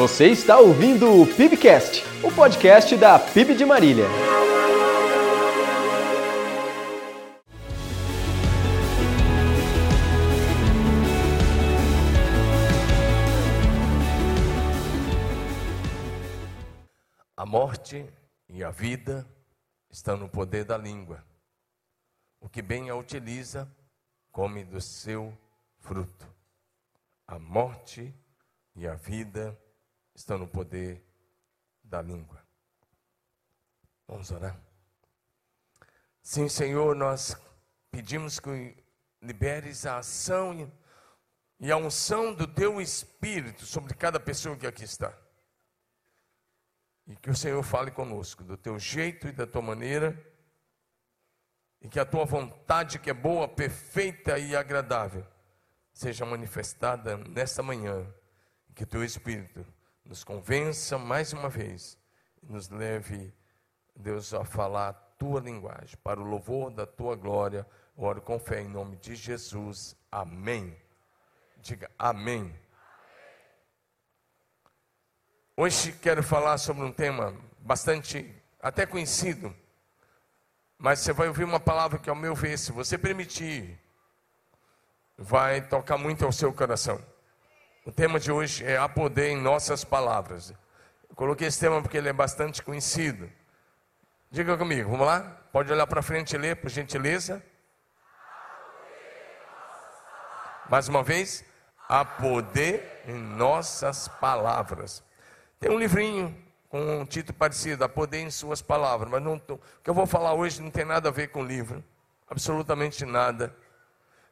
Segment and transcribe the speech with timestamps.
[0.00, 4.06] Você está ouvindo o PIBcast, o podcast da PIB de Marília.
[17.36, 18.10] A morte
[18.48, 19.26] e a vida
[19.90, 21.22] estão no poder da língua.
[22.40, 23.70] O que bem a utiliza,
[24.32, 25.36] come do seu
[25.76, 26.26] fruto.
[27.26, 28.14] A morte
[28.74, 29.69] e a vida estão
[30.28, 31.04] no poder
[31.82, 32.42] da língua.
[34.06, 34.58] Vamos orar.
[36.22, 37.36] Sim, Senhor, nós
[37.90, 38.76] pedimos que
[39.22, 40.70] liberes a ação
[41.58, 45.12] e a unção do teu espírito sobre cada pessoa que aqui está.
[47.06, 50.16] E que o Senhor fale conosco do teu jeito e da tua maneira,
[51.80, 55.26] e que a tua vontade, que é boa, perfeita e agradável,
[55.92, 58.06] seja manifestada nesta manhã,
[58.74, 59.66] que o teu espírito
[60.10, 61.96] nos convença mais uma vez
[62.42, 63.32] nos leve,
[63.94, 67.64] Deus, a falar a tua linguagem, para o louvor da tua glória.
[67.96, 69.94] Oro com fé em nome de Jesus.
[70.10, 70.76] Amém.
[71.58, 72.52] Diga amém.
[75.56, 79.54] Hoje quero falar sobre um tema bastante até conhecido,
[80.76, 83.78] mas você vai ouvir uma palavra que, ao meu ver, se você permitir,
[85.16, 87.00] vai tocar muito ao seu coração.
[87.84, 90.52] O tema de hoje é a poder em nossas palavras.
[91.08, 93.30] Eu coloquei esse tema porque ele é bastante conhecido.
[94.30, 95.20] Diga comigo, vamos lá?
[95.50, 97.42] Pode olhar para frente e ler, por gentileza.
[100.68, 101.42] Mais uma vez,
[101.88, 105.02] a poder em nossas palavras.
[105.58, 106.36] Tem um livrinho
[106.68, 110.06] com um título parecido, A Poder em Suas Palavras, mas não o que eu vou
[110.06, 111.82] falar hoje não tem nada a ver com o livro,
[112.28, 113.56] absolutamente nada.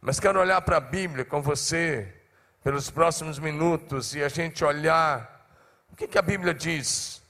[0.01, 2.18] Mas quero olhar para a Bíblia com você
[2.62, 5.47] pelos próximos minutos e a gente olhar
[5.92, 7.23] o que, que a Bíblia diz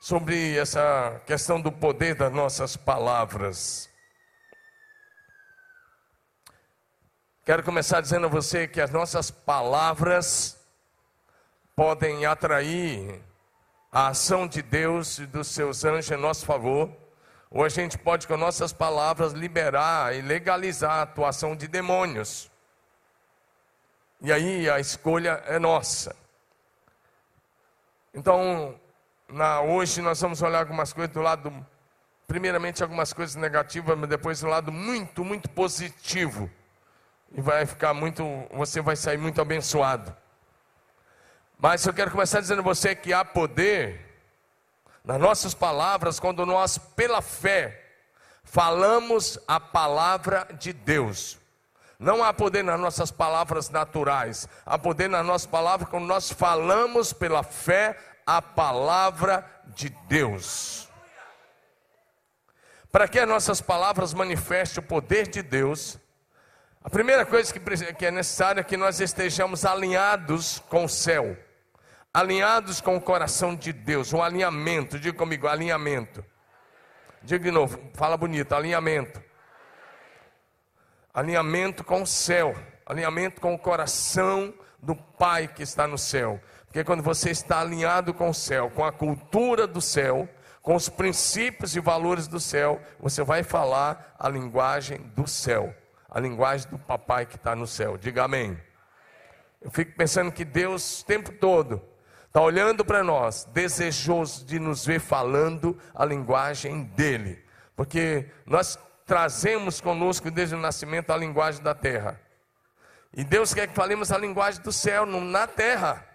[0.00, 3.88] sobre essa questão do poder das nossas palavras.
[7.44, 10.58] Quero começar dizendo a você que as nossas palavras
[11.74, 13.22] podem atrair
[13.90, 16.94] a ação de Deus e dos seus anjos em nosso favor,
[17.50, 22.50] ou a gente pode, com nossas palavras, liberar e legalizar a atuação de demônios.
[24.20, 26.14] E aí a escolha é nossa.
[28.12, 28.74] Então,
[29.28, 31.66] na, hoje nós vamos olhar algumas coisas do lado,
[32.26, 36.50] primeiramente algumas coisas negativas, mas depois do lado muito, muito positivo.
[37.32, 40.14] E vai ficar muito, você vai sair muito abençoado.
[41.58, 44.04] Mas eu quero começar dizendo a você que há poder
[45.04, 47.84] nas nossas palavras quando nós, pela fé,
[48.42, 51.38] falamos a palavra de Deus.
[51.98, 57.12] Não há poder nas nossas palavras naturais, há poder nas nossas palavras quando nós falamos
[57.12, 59.44] pela fé a palavra
[59.74, 60.88] de Deus.
[62.92, 65.98] Para que as nossas palavras manifestem o poder de Deus,
[66.82, 71.36] a primeira coisa que é necessária é que nós estejamos alinhados com o céu
[72.12, 76.24] alinhados com o coração de Deus, um alinhamento, diga comigo, alinhamento.
[77.22, 79.22] Diga de novo, fala bonito, alinhamento.
[81.18, 82.54] Alinhamento com o céu,
[82.86, 86.40] alinhamento com o coração do Pai que está no céu.
[86.66, 90.28] Porque quando você está alinhado com o céu, com a cultura do céu,
[90.62, 95.74] com os princípios e valores do céu, você vai falar a linguagem do céu,
[96.08, 97.98] a linguagem do papai que está no céu.
[97.98, 98.56] Diga amém.
[99.60, 101.82] Eu fico pensando que Deus, o tempo todo,
[102.28, 109.80] está olhando para nós, desejoso de nos ver falando a linguagem dele, porque nós trazemos
[109.80, 112.20] conosco desde o nascimento a linguagem da terra,
[113.12, 116.06] e Deus quer que falemos a linguagem do céu na terra.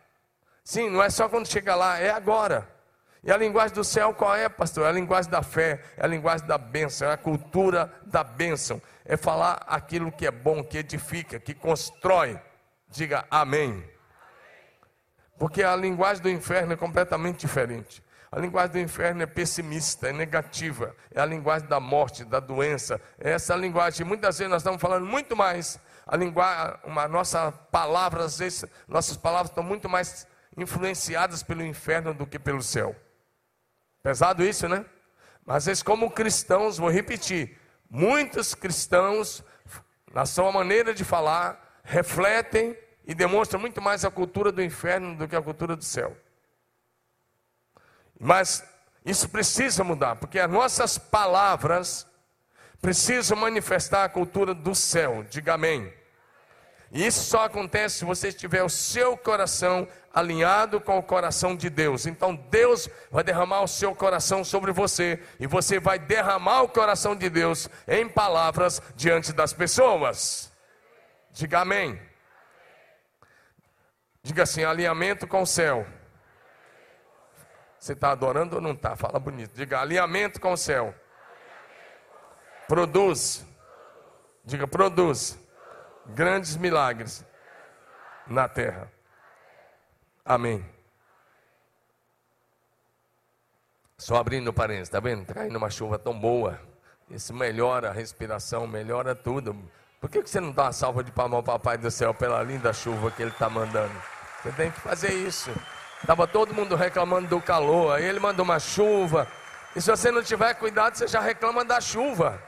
[0.63, 2.69] Sim, não é só quando chega lá, é agora.
[3.23, 4.85] E a linguagem do céu qual é, pastor?
[4.85, 8.81] É a linguagem da fé, é a linguagem da bênção, é a cultura da bênção.
[9.03, 12.39] É falar aquilo que é bom, que edifica, que constrói.
[12.87, 13.83] Diga amém.
[15.38, 18.03] Porque a linguagem do inferno é completamente diferente.
[18.33, 23.00] A linguagem do inferno é pessimista, é negativa, é a linguagem da morte, da doença.
[23.19, 24.03] É essa linguagem.
[24.03, 25.80] Muitas vezes nós estamos falando muito mais.
[26.07, 30.25] A linguagem, uma nossa palavra, às vezes, nossas palavras estão muito mais
[30.57, 32.95] influenciadas pelo inferno do que pelo céu.
[34.01, 34.83] Pesado isso, né?
[35.45, 37.56] Mas às vezes, como cristãos, vou repetir,
[37.88, 39.44] muitos cristãos,
[40.12, 42.75] na sua maneira de falar, refletem
[43.06, 46.18] e demonstra muito mais a cultura do inferno do que a cultura do céu.
[48.23, 48.63] Mas
[49.05, 52.07] isso precisa mudar, porque as nossas palavras
[52.81, 55.25] precisam manifestar a cultura do céu.
[55.29, 55.93] Diga amém.
[56.89, 61.69] E isso só acontece se você tiver o seu coração alinhado com o coração de
[61.69, 62.05] Deus.
[62.05, 67.17] Então Deus vai derramar o seu coração sobre você e você vai derramar o coração
[67.17, 70.49] de Deus em palavras diante das pessoas.
[71.31, 71.99] Diga amém.
[74.21, 75.85] Diga assim: alinhamento com o céu.
[77.83, 78.95] Você está adorando ou não está?
[78.95, 79.53] Fala bonito.
[79.53, 80.95] Diga alinhamento com o céu.
[82.65, 83.45] Produz.
[84.45, 85.38] Diga produz.
[86.06, 87.25] Grandes milagres
[88.25, 88.89] na terra.
[90.24, 90.65] Amém.
[93.97, 95.24] Só abrindo parênteses, está vendo?
[95.24, 96.57] Está caindo uma chuva tão boa.
[97.09, 99.62] Isso melhora a respiração, melhora tudo.
[100.00, 102.71] Por que você não dá uma salva de palmas ao Papai do Céu pela linda
[102.71, 103.94] chuva que Ele está mandando?
[104.41, 105.51] Você tem que fazer isso.
[106.03, 109.25] Estava todo mundo reclamando do calor, aí Ele manda uma chuva.
[109.73, 112.44] E se você não tiver cuidado, você já reclama da chuva.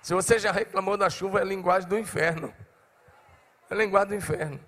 [0.00, 2.54] Se você já reclamou da chuva, é linguagem do inferno.
[3.68, 4.60] É linguagem do inferno.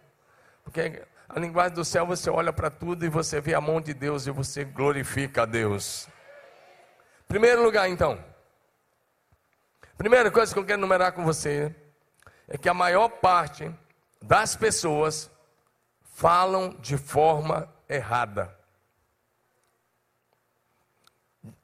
[0.64, 3.94] Porque a linguagem do céu, você olha para tudo e você vê a mão de
[3.94, 6.08] Deus e você glorifica a Deus.
[7.29, 8.19] Primeiro lugar, então.
[9.96, 11.73] Primeira coisa que eu quero numerar com você
[12.49, 13.73] é que a maior parte
[14.20, 15.31] das pessoas
[16.19, 18.53] falam de forma errada.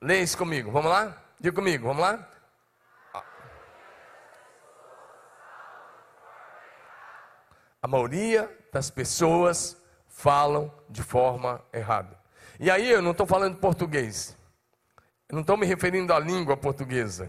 [0.00, 1.20] Leia isso comigo, vamos lá?
[1.40, 2.28] Diga comigo, vamos lá?
[7.82, 12.16] A maioria das pessoas falam de forma errada.
[12.60, 14.38] E aí eu não estou falando português.
[15.28, 17.28] Eu não estou me referindo à língua portuguesa.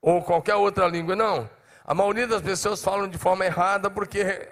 [0.00, 1.50] Ou qualquer outra língua, não.
[1.84, 4.48] A maioria das pessoas falam de forma errada porque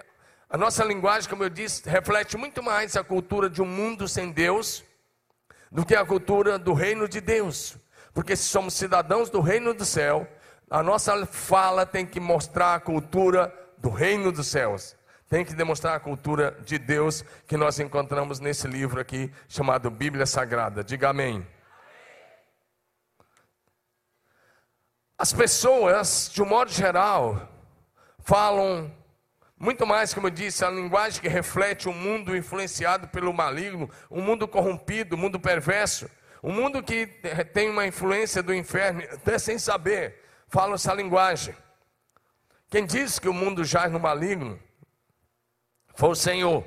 [0.50, 4.32] a nossa linguagem, como eu disse, reflete muito mais a cultura de um mundo sem
[4.32, 4.84] Deus
[5.70, 7.76] do que a cultura do reino de Deus.
[8.12, 10.28] Porque se somos cidadãos do reino do céu,
[10.68, 14.96] a nossa fala tem que mostrar a cultura do reino dos céus
[15.30, 20.26] tem que demonstrar a cultura de Deus que nós encontramos nesse livro aqui chamado Bíblia
[20.26, 20.82] Sagrada.
[20.82, 21.46] Diga amém.
[25.16, 27.48] As pessoas, de um modo geral,
[28.18, 28.92] falam
[29.60, 34.22] muito mais, como eu disse, a linguagem que reflete um mundo influenciado pelo maligno, um
[34.22, 36.08] mundo corrompido, um mundo perverso,
[36.42, 37.06] um mundo que
[37.52, 41.54] tem uma influência do inferno, até sem saber, falam essa linguagem.
[42.70, 44.58] Quem diz que o mundo jaz no maligno,
[45.94, 46.64] foi o Senhor,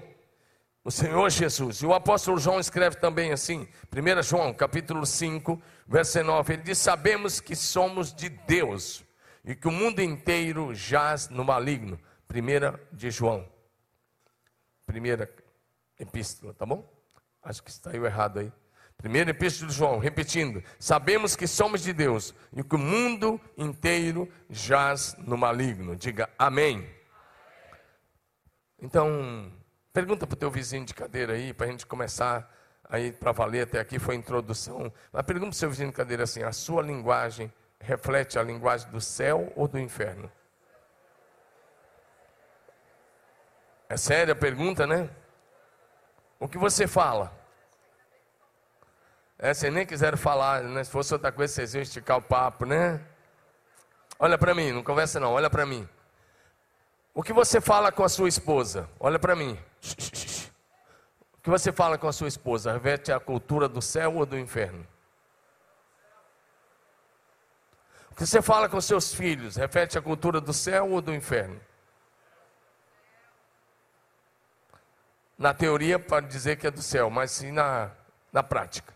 [0.84, 1.78] o Senhor Jesus.
[1.78, 6.78] E o apóstolo João escreve também assim, 1 João, capítulo 5, verso 9, ele diz:
[6.78, 9.04] Sabemos que somos de Deus
[9.44, 12.00] e que o mundo inteiro jaz no maligno.
[12.28, 13.48] Primeira de João,
[14.86, 15.30] primeira
[16.00, 16.88] epístola, tá bom?
[17.42, 18.52] Acho que saiu errado aí.
[18.98, 24.32] Primeira epístola de João, repetindo: Sabemos que somos de Deus e que o mundo inteiro
[24.50, 25.96] jaz no maligno.
[25.96, 26.90] Diga amém.
[28.82, 29.52] Então,
[29.92, 32.50] pergunta para o teu vizinho de cadeira aí, para a gente começar
[32.90, 34.92] aí para valer até aqui, foi a introdução.
[35.12, 38.90] Mas pergunta para o seu vizinho de cadeira assim: a sua linguagem reflete a linguagem
[38.90, 40.32] do céu ou do inferno?
[43.94, 45.08] É séria a pergunta, né?
[46.40, 47.32] O que você fala?
[49.38, 50.84] É, se nem quiser falar, né?
[50.84, 53.00] se fosse outra coisa, vocês iam esticar o papo, né?
[54.18, 55.88] Olha para mim, não conversa não, olha para mim.
[57.14, 58.90] O que você fala com a sua esposa?
[59.00, 59.60] Olha para mim.
[61.38, 62.72] O que você fala com a sua esposa?
[62.72, 64.88] Revete a cultura do céu ou do inferno?
[68.10, 69.56] O que você fala com seus filhos?
[69.56, 71.62] Reflete a cultura do céu ou do inferno?
[75.38, 77.92] Na teoria pode dizer que é do céu, mas sim na,
[78.32, 78.94] na prática.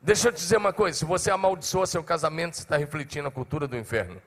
[0.00, 3.30] Deixa eu te dizer uma coisa: se você amaldiçoa seu casamento, você está refletindo a
[3.30, 4.20] cultura do inferno.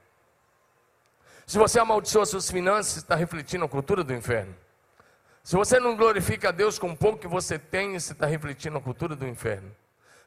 [1.45, 4.53] Se você amaldiçoa suas finanças, está refletindo a cultura do inferno.
[5.43, 8.77] Se você não glorifica a Deus com o pouco que você tem, você está refletindo
[8.77, 9.71] a cultura do inferno.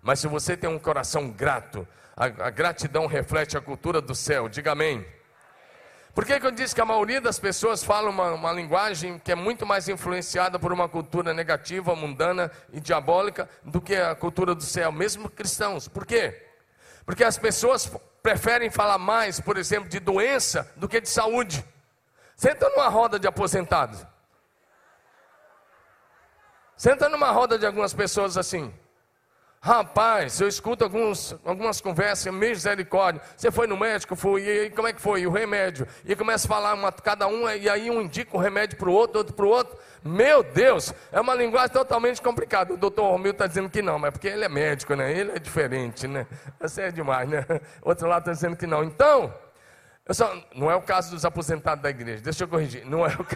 [0.01, 4.49] Mas se você tem um coração grato, a, a gratidão reflete a cultura do céu.
[4.49, 5.05] Diga amém.
[6.15, 9.31] Por que, que eu disse que a maioria das pessoas fala uma, uma linguagem que
[9.31, 14.55] é muito mais influenciada por uma cultura negativa, mundana e diabólica do que a cultura
[14.55, 15.87] do céu, mesmo cristãos?
[15.87, 16.47] Por quê?
[17.07, 17.91] Porque as pessoas
[18.23, 21.65] preferem falar mais, por exemplo, de doença do que de saúde.
[22.37, 24.05] Senta numa roda de aposentados.
[26.77, 28.73] Senta numa roda de algumas pessoas assim.
[29.63, 33.21] Rapaz, eu escuto alguns, algumas conversas, misericórdia.
[33.37, 35.21] Você foi no médico, fui, e aí, como é que foi?
[35.21, 35.87] E o remédio?
[36.03, 38.93] E começa a falar uma, cada um, e aí um indica um remédio para o
[38.95, 39.77] outro, outro para o outro.
[40.03, 42.73] Meu Deus, é uma linguagem totalmente complicada.
[42.73, 45.13] O doutor Romil está dizendo que não, mas porque ele é médico, né?
[45.13, 46.27] Ele é diferente, né?
[46.65, 47.45] Isso é demais, né?
[47.83, 48.83] Outro lado está dizendo que não.
[48.83, 49.35] Então,
[50.09, 52.87] Só, não é o caso dos aposentados da igreja, deixa eu corrigir.
[52.87, 53.27] Não é o,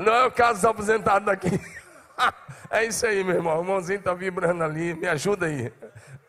[0.02, 1.50] não é o caso dos aposentados daqui.
[2.70, 3.58] É isso aí, meu irmão.
[3.58, 5.72] O irmãozinho está vibrando ali, me ajuda aí.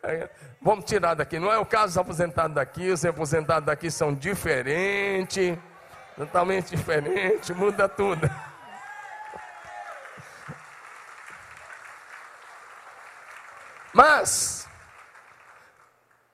[0.02, 0.28] É,
[0.60, 1.38] vamos tirar daqui.
[1.38, 5.58] Não é o caso dos aposentados daqui, os aposentados daqui são diferentes,
[6.16, 8.30] totalmente diferentes, muda tudo.
[13.92, 14.68] Mas,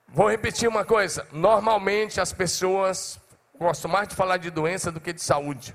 [0.08, 3.20] vou repetir uma coisa: normalmente as pessoas
[3.58, 5.74] gostam mais de falar de doença do que de saúde.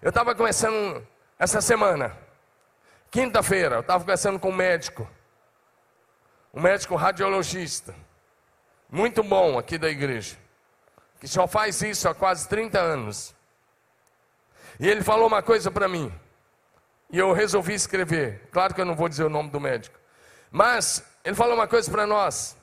[0.00, 1.04] Eu estava conversando
[1.38, 2.16] essa semana,
[3.10, 5.08] quinta-feira, eu estava conversando com um médico,
[6.52, 7.94] um médico radiologista,
[8.90, 10.36] muito bom aqui da igreja,
[11.20, 13.34] que só faz isso há quase 30 anos.
[14.80, 16.12] E ele falou uma coisa para mim,
[17.10, 18.48] e eu resolvi escrever.
[18.50, 19.98] Claro que eu não vou dizer o nome do médico.
[20.50, 22.56] Mas ele falou uma coisa para nós.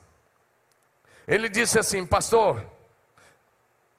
[1.26, 2.64] Ele disse assim, pastor,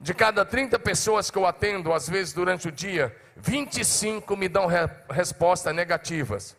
[0.00, 4.66] de cada 30 pessoas que eu atendo, às vezes durante o dia, 25 me dão
[4.66, 6.56] re respostas negativas.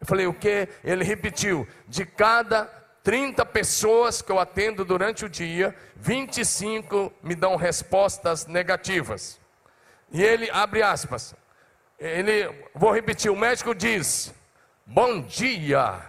[0.00, 0.68] Eu falei, o que?
[0.82, 2.64] Ele repetiu: de cada
[3.02, 9.38] 30 pessoas que eu atendo durante o dia, 25 me dão respostas negativas.
[10.10, 11.34] E ele abre aspas.
[11.98, 14.34] Ele, vou repetir, o médico diz:
[14.86, 16.00] Bom dia.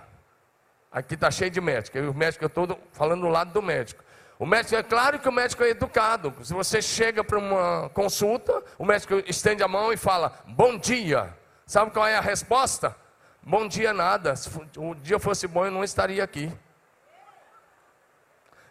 [0.91, 2.00] Aqui está cheio de médico.
[2.00, 4.01] o médico, eu estou falando do lado do médico.
[4.37, 6.33] O médico, é claro que o médico é educado.
[6.43, 11.33] Se você chega para uma consulta, o médico estende a mão e fala: Bom dia.
[11.65, 12.95] Sabe qual é a resposta?
[13.41, 14.35] Bom dia, nada.
[14.35, 16.51] Se o dia fosse bom, eu não estaria aqui.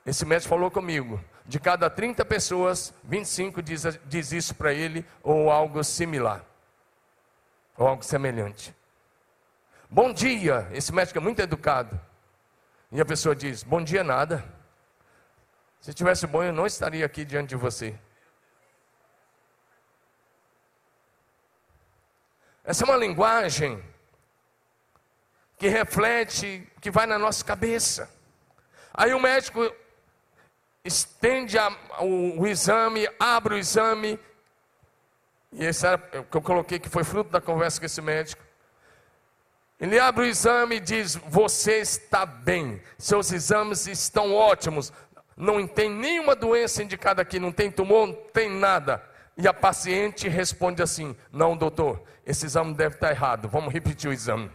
[0.05, 1.23] Esse médico falou comigo.
[1.47, 6.43] De cada 30 pessoas, 25 diz, diz isso para ele, ou algo similar,
[7.77, 8.75] ou algo semelhante.
[9.91, 10.69] Bom dia.
[10.73, 11.99] Esse médico é muito educado.
[12.93, 14.45] E a pessoa diz: Bom dia, nada.
[15.85, 17.95] Se tivesse bom, eu não estaria aqui diante de você.
[22.65, 23.85] Essa é uma linguagem
[25.59, 28.11] que reflete, que vai na nossa cabeça.
[28.95, 29.61] Aí o médico
[30.83, 31.69] estende a,
[32.01, 34.19] o, o, exame, abre o exame,
[35.53, 38.43] e esse era o que eu coloquei que foi fruto da conversa com esse médico.
[39.79, 44.93] Ele abre o exame e diz: Você está bem, seus exames estão ótimos,
[45.37, 49.03] não tem nenhuma doença indicada aqui, não tem tumor, não tem nada.
[49.37, 54.13] E a paciente responde assim: Não, doutor, esse exame deve estar errado, vamos repetir o
[54.13, 54.51] exame.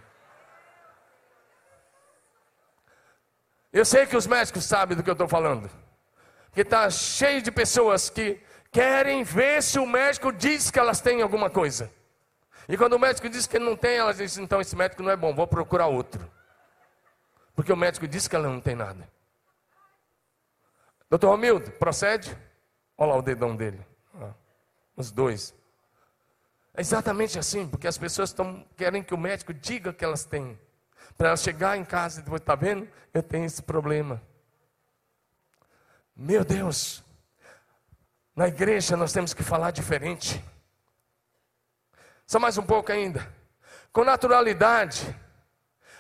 [3.72, 5.70] Eu sei que os médicos sabem do que eu estou falando,
[6.46, 11.22] porque está cheio de pessoas que querem ver se o médico diz que elas têm
[11.22, 11.92] alguma coisa.
[12.68, 15.16] E quando o médico diz que não tem, ela diz: então esse médico não é
[15.16, 16.30] bom, vou procurar outro.
[17.54, 19.08] Porque o médico disse que ela não tem nada.
[21.10, 22.38] Doutor Romildo, procede?
[22.98, 23.84] Olha lá o dedão dele.
[24.96, 25.56] os dois.
[26.74, 30.60] É exatamente assim, porque as pessoas estão querem que o médico diga que elas têm.
[31.18, 32.88] Para elas chegar em casa e depois, está vendo?
[33.14, 34.22] Eu tenho esse problema.
[36.16, 37.04] Meu Deus,
[38.36, 40.44] na igreja nós temos que falar diferente.
[42.28, 43.28] Só mais um pouco ainda.
[43.92, 45.16] Com naturalidade,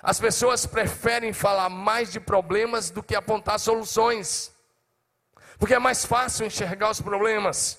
[0.03, 4.53] as pessoas preferem falar mais de problemas do que apontar soluções.
[5.59, 7.77] Porque é mais fácil enxergar os problemas.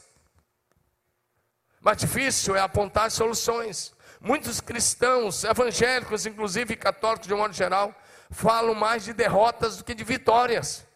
[1.81, 3.95] Mais difícil é apontar soluções.
[4.21, 7.95] Muitos cristãos, evangélicos, inclusive católicos de um modo geral,
[8.31, 10.87] falam mais de derrotas do que de vitórias.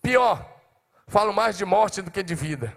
[0.00, 0.58] Pior,
[1.06, 2.74] falam mais de morte do que de vida.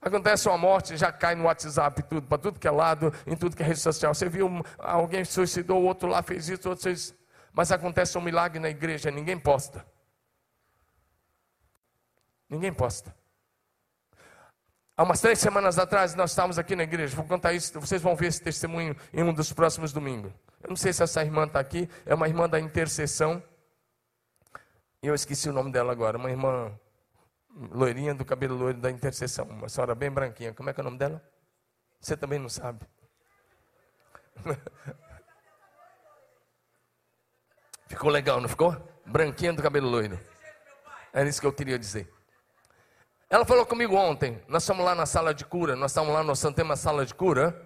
[0.00, 3.54] Acontece uma morte, já cai no WhatsApp, tudo, para tudo que é lado, em tudo
[3.54, 4.14] que é rede social.
[4.14, 7.14] Você viu alguém suicidou, o outro lá fez isso, o outro fez isso.
[7.52, 9.84] Mas acontece um milagre na igreja, ninguém posta.
[12.48, 13.14] Ninguém posta.
[14.96, 17.16] Há umas três semanas atrás, nós estávamos aqui na igreja.
[17.16, 20.32] Vou contar isso, vocês vão ver esse testemunho em um dos próximos domingos.
[20.62, 23.42] Eu não sei se essa irmã está aqui, é uma irmã da intercessão.
[25.02, 26.72] Eu esqueci o nome dela agora, uma irmã
[27.72, 30.54] loirinha do cabelo loiro da intercessão, uma senhora bem branquinha.
[30.54, 31.20] Como é que é o nome dela?
[32.00, 32.86] Você também não sabe.
[37.88, 38.76] ficou legal, não ficou?
[39.04, 40.20] Branquinha do cabelo loiro.
[41.12, 42.13] Era isso que eu queria dizer.
[43.34, 46.36] Ela falou comigo ontem, nós estamos lá na sala de cura, nós estamos lá no
[46.36, 47.60] Santema Sala de Cura.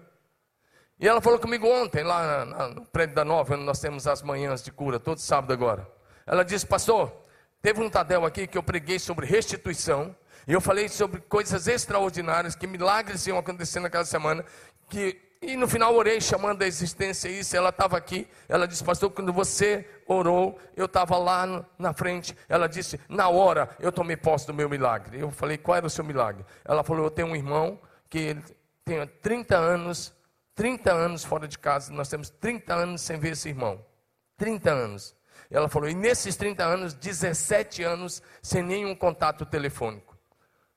[0.99, 4.63] E ela falou comigo ontem, lá no prédio da Nova, onde nós temos as manhãs
[4.63, 5.87] de cura, todo sábado agora.
[6.25, 7.13] Ela disse, pastor,
[7.61, 10.15] Teve um Tadel aqui que eu preguei sobre restituição.
[10.47, 14.43] E eu falei sobre coisas extraordinárias, que milagres iam acontecer naquela semana.
[14.89, 17.55] Que e no final orei chamando a existência isso.
[17.55, 18.27] Ela estava aqui.
[18.47, 22.35] Ela disse, pastor, quando você orou, eu estava lá na frente.
[22.49, 25.19] Ela disse, na hora eu tomei posse do meu milagre.
[25.19, 26.45] Eu falei, qual era o seu milagre?
[26.65, 27.79] Ela falou, eu tenho um irmão
[28.09, 28.37] que
[28.83, 30.13] tem 30 anos,
[30.55, 31.93] 30 anos fora de casa.
[31.93, 33.83] Nós temos 30 anos sem ver esse irmão.
[34.37, 35.15] 30 anos.
[35.49, 40.08] Ela falou, e nesses 30 anos, 17 anos sem nenhum contato telefônico.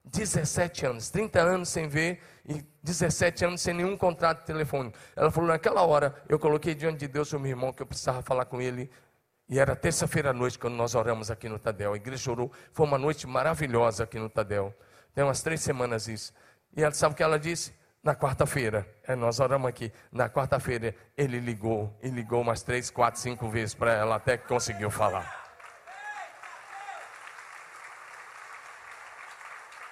[0.04, 4.98] 17 anos, 30 anos sem ver e 17 anos sem nenhum contrato telefônico.
[5.14, 8.22] Ela falou: naquela hora eu coloquei diante de Deus o meu irmão que eu precisava
[8.22, 8.90] falar com ele.
[9.48, 11.92] E era terça-feira à noite quando nós oramos aqui no Tadel.
[11.92, 12.50] A igreja orou.
[12.72, 14.74] Foi uma noite maravilhosa aqui no Tadel.
[15.14, 16.32] Tem umas três semanas isso.
[16.74, 17.72] E ela sabe o que ela disse?
[18.02, 19.92] Na quarta-feira, é, nós oramos aqui.
[20.10, 24.48] Na quarta-feira ele ligou, e ligou umas três, quatro, cinco vezes para ela até que
[24.48, 25.41] conseguiu falar.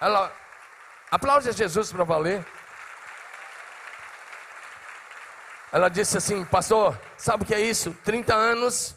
[0.01, 0.33] Ela,
[1.11, 2.43] aplaude a Jesus para valer.
[5.71, 7.93] Ela disse assim, pastor, sabe o que é isso?
[8.03, 8.95] 30 anos,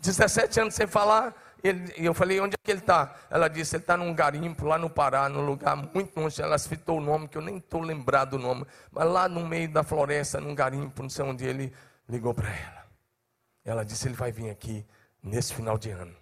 [0.00, 1.34] 17 anos sem falar.
[1.96, 3.14] E eu falei, onde é que ele está?
[3.28, 6.40] Ela disse, ele está num garimpo lá no Pará, num lugar muito longe.
[6.40, 8.64] Ela citou o nome, que eu nem estou lembrado do nome.
[8.92, 11.74] Mas lá no meio da floresta, num garimpo, não sei onde ele
[12.08, 12.84] ligou para ela.
[13.64, 14.86] Ela disse, ele vai vir aqui
[15.22, 16.14] nesse final de ano.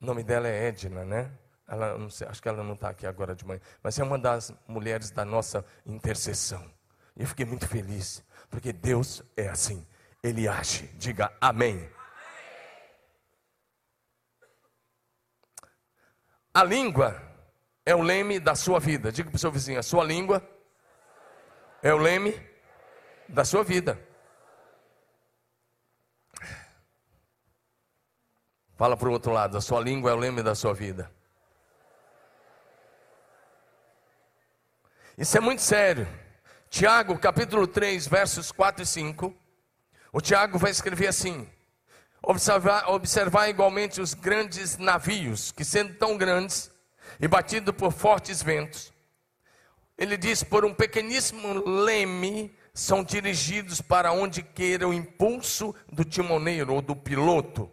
[0.00, 1.30] O nome dela é Edna, né?
[1.68, 4.52] Ela, sei, acho que ela não está aqui agora de manhã, mas é uma das
[4.66, 6.64] mulheres da nossa intercessão.
[7.16, 9.86] E eu fiquei muito feliz, porque Deus é assim,
[10.22, 10.88] Ele age.
[10.96, 11.76] Diga amém.
[11.76, 11.90] amém.
[16.52, 17.22] A língua
[17.84, 19.12] é o leme da sua vida.
[19.12, 20.42] Diga para o seu vizinho: a sua língua
[21.82, 22.34] é o leme
[23.28, 24.09] da sua vida.
[28.80, 31.12] Fala para o outro lado: a sua língua é o leme da sua vida.
[35.18, 36.08] Isso é muito sério.
[36.70, 39.34] Tiago, capítulo 3, versos 4 e 5.
[40.10, 41.46] O Tiago vai escrever assim:
[42.22, 46.70] observar, observar igualmente os grandes navios, que sendo tão grandes
[47.20, 48.90] e batidos por fortes ventos,
[49.98, 56.72] ele diz: por um pequeníssimo leme são dirigidos para onde queira o impulso do timoneiro
[56.72, 57.70] ou do piloto.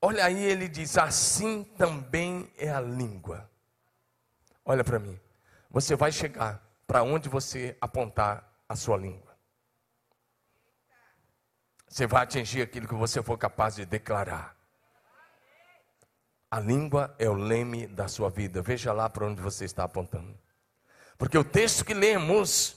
[0.00, 3.50] Olha aí, ele diz: assim também é a língua.
[4.64, 5.18] Olha para mim.
[5.70, 9.36] Você vai chegar para onde você apontar a sua língua.
[11.88, 14.56] Você vai atingir aquilo que você for capaz de declarar.
[16.50, 18.62] A língua é o leme da sua vida.
[18.62, 20.36] Veja lá para onde você está apontando.
[21.18, 22.76] Porque o texto que lemos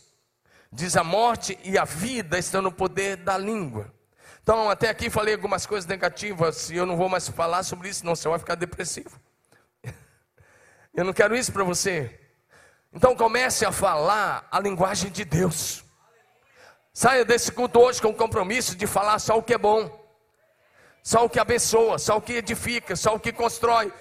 [0.71, 3.93] diz a morte e a vida estão no poder da língua.
[4.49, 7.99] Então, até aqui falei algumas coisas negativas e eu não vou mais falar sobre isso,
[7.99, 9.11] senão você vai ficar depressivo.
[10.91, 12.19] Eu não quero isso para você.
[12.91, 15.83] Então comece a falar a linguagem de Deus.
[16.91, 19.87] Saia desse culto hoje com o compromisso de falar só o que é bom,
[21.03, 23.93] só o que abençoa, só o que edifica, só o que constrói.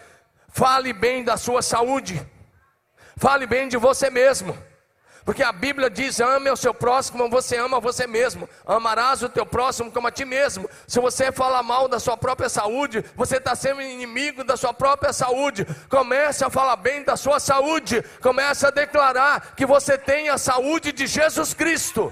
[0.49, 2.27] Fale bem da sua saúde,
[3.19, 4.57] fale bem de você mesmo.
[5.29, 8.49] Porque a Bíblia diz: ame o seu próximo como você ama você mesmo.
[8.67, 10.71] Amarás o teu próximo como a ti mesmo.
[10.87, 15.13] Se você fala mal da sua própria saúde, você está sendo inimigo da sua própria
[15.13, 15.67] saúde.
[15.91, 18.03] Comece a falar bem da sua saúde.
[18.23, 22.11] Comece a declarar que você tem a saúde de Jesus Cristo.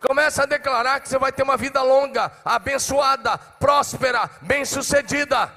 [0.00, 5.52] Comece a declarar que você vai ter uma vida longa, abençoada, próspera, bem-sucedida.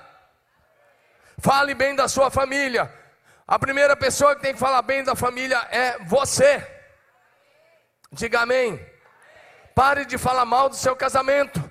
[1.38, 3.03] Fale bem da sua família.
[3.48, 6.66] A primeira pessoa que tem que falar bem da família é você.
[8.12, 8.80] Diga amém.
[9.76, 11.62] Pare de falar mal do seu casamento.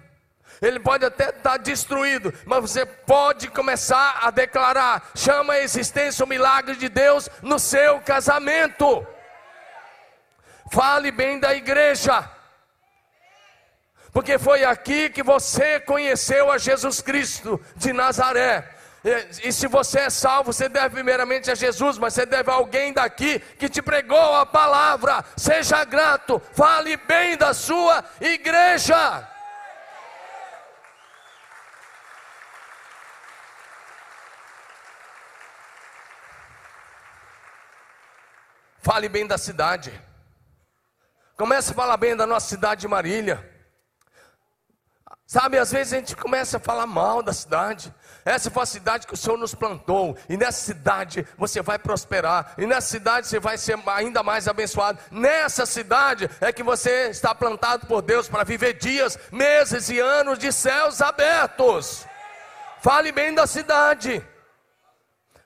[0.60, 6.28] Ele pode até estar destruído, mas você pode começar a declarar: chama a existência o
[6.28, 9.04] milagre de Deus no seu casamento.
[10.70, 12.30] Fale bem da igreja,
[14.12, 18.71] porque foi aqui que você conheceu a Jesus Cristo de Nazaré.
[19.04, 22.92] E se você é salvo, você deve primeiramente a Jesus, mas você deve a alguém
[22.92, 25.24] daqui que te pregou a palavra.
[25.36, 29.28] Seja grato, fale bem da sua igreja.
[38.78, 39.92] Fale bem da cidade.
[41.36, 43.51] Comece a falar bem da nossa cidade de Marília.
[45.32, 47.90] Sabe, às vezes a gente começa a falar mal da cidade.
[48.22, 52.52] Essa foi a cidade que o Senhor nos plantou, e nessa cidade você vai prosperar,
[52.58, 54.98] e nessa cidade você vai ser ainda mais abençoado.
[55.10, 60.38] Nessa cidade é que você está plantado por Deus para viver dias, meses e anos
[60.38, 62.06] de céus abertos.
[62.82, 64.22] Fale bem da cidade,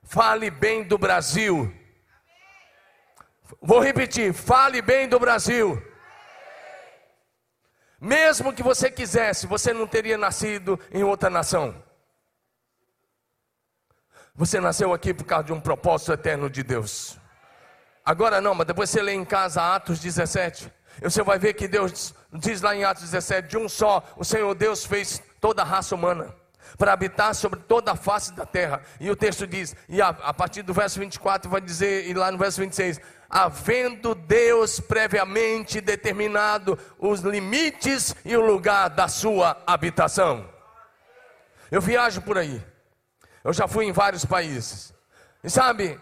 [0.03, 1.73] fale bem do Brasil,
[3.63, 5.81] Vou repetir: fale bem do Brasil.
[8.01, 11.75] Mesmo que você quisesse, você não teria nascido em outra nação.
[14.35, 17.19] Você nasceu aqui por causa de um propósito eterno de Deus.
[18.05, 20.71] Agora não, mas depois você lê em casa Atos 17.
[21.03, 24.55] Você vai ver que Deus diz lá em Atos 17: de um só, o Senhor
[24.55, 26.35] Deus fez toda a raça humana
[26.77, 28.83] para habitar sobre toda a face da terra.
[29.01, 32.31] E o texto diz, e a, a, partir do verso 24 vai dizer, e lá
[32.31, 40.49] no verso 26, havendo Deus previamente determinado os limites e o lugar da sua habitação.
[41.71, 42.63] Eu viajo por aí.
[43.43, 44.93] Eu já fui em vários países.
[45.43, 46.01] E sabe,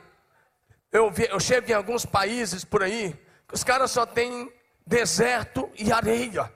[0.93, 3.13] eu, eu chego em alguns países por aí
[3.49, 4.53] que os caras só têm
[4.87, 6.51] deserto e areia.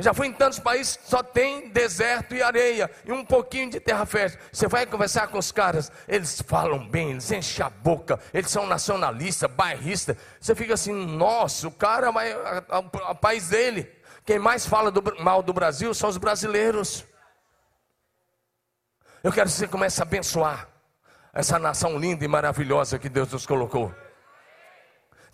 [0.00, 4.06] Já fui em tantos países só tem deserto e areia e um pouquinho de terra
[4.06, 4.38] fértil.
[4.52, 8.64] Você vai conversar com os caras, eles falam bem, eles enchem a boca, eles são
[8.64, 10.16] nacionalistas, bairristas.
[10.40, 12.32] Você fica assim, nossa, o cara vai
[12.68, 13.90] ao país dele.
[14.24, 17.04] Quem mais fala do, mal do Brasil são os brasileiros.
[19.24, 20.68] Eu quero que você comece a abençoar
[21.32, 23.92] essa nação linda e maravilhosa que Deus nos colocou.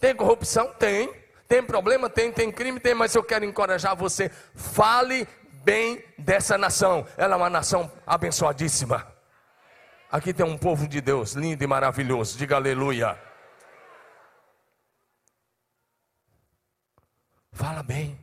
[0.01, 0.73] Tem corrupção?
[0.75, 1.24] Tem.
[1.55, 2.11] Tem problema?
[2.11, 2.33] Tem.
[2.33, 2.81] Tem crime?
[2.81, 2.95] Tem.
[2.95, 4.29] Mas eu quero encorajar você.
[4.29, 5.25] Fale
[5.63, 7.07] bem dessa nação.
[7.17, 9.07] Ela é uma nação abençoadíssima.
[10.11, 12.37] Aqui tem um povo de Deus lindo e maravilhoso.
[12.37, 13.17] Diga aleluia.
[17.53, 18.19] Fala bem.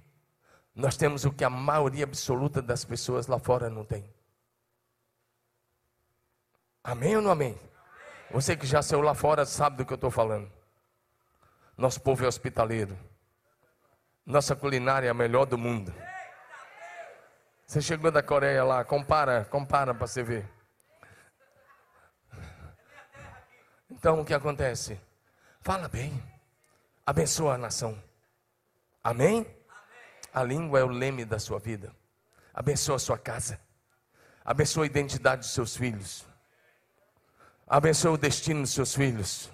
[0.76, 4.04] Nós temos o que a maioria absoluta das pessoas lá fora não tem.
[6.84, 7.58] Amém ou não amém?
[8.32, 10.52] Você que já saiu lá fora sabe do que eu estou falando.
[11.78, 13.11] Nosso povo é hospitaleiro.
[14.26, 15.94] Nossa culinária é a melhor do mundo.
[17.66, 20.48] Você chegou da Coreia lá, compara, compara para você ver.
[23.90, 25.00] Então o que acontece?
[25.62, 26.12] Fala bem,
[27.06, 28.02] abençoa a nação.
[29.04, 29.46] Amém?
[30.34, 31.94] A língua é o leme da sua vida.
[32.54, 33.60] Abençoa a sua casa.
[34.46, 36.26] Abençoa a identidade dos seus filhos.
[37.68, 39.51] Abençoa o destino dos seus filhos.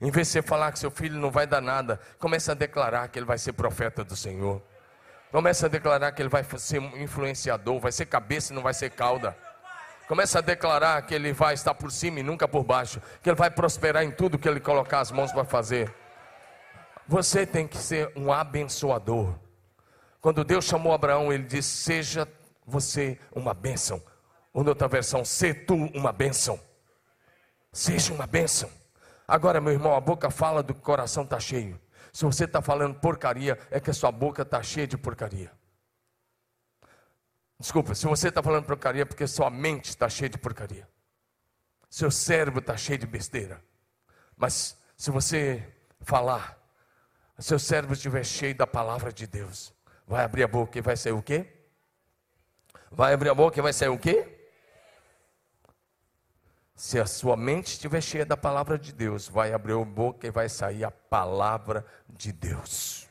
[0.00, 3.08] Em vez de você falar que seu filho não vai dar nada, comece a declarar
[3.08, 4.62] que ele vai ser profeta do Senhor.
[5.32, 8.90] Comece a declarar que ele vai ser influenciador, vai ser cabeça e não vai ser
[8.90, 9.36] cauda.
[10.06, 13.36] Comece a declarar que ele vai estar por cima e nunca por baixo, que ele
[13.36, 15.94] vai prosperar em tudo que ele colocar as mãos para fazer.
[17.06, 19.34] Você tem que ser um abençoador.
[20.20, 22.26] Quando Deus chamou Abraão, ele disse: Seja
[22.66, 24.02] você uma bênção.
[24.52, 26.58] Ou outra versão, se tu uma bênção.
[27.72, 28.70] Seja uma bênção.
[29.28, 31.78] Agora, meu irmão, a boca fala do que o coração está cheio.
[32.10, 35.52] Se você está falando porcaria, é que a sua boca está cheia de porcaria.
[37.60, 40.88] Desculpa, se você está falando porcaria, é porque sua mente está cheia de porcaria.
[41.90, 43.62] Seu cérebro está cheio de besteira.
[44.34, 46.58] Mas se você falar,
[47.38, 49.74] seu cérebro estiver cheio da palavra de Deus,
[50.06, 51.46] vai abrir a boca e vai sair o quê?
[52.90, 54.37] Vai abrir a boca e vai sair o quê?
[56.78, 60.30] Se a sua mente estiver cheia da palavra de Deus, vai abrir a boca e
[60.30, 63.08] vai sair a palavra de Deus.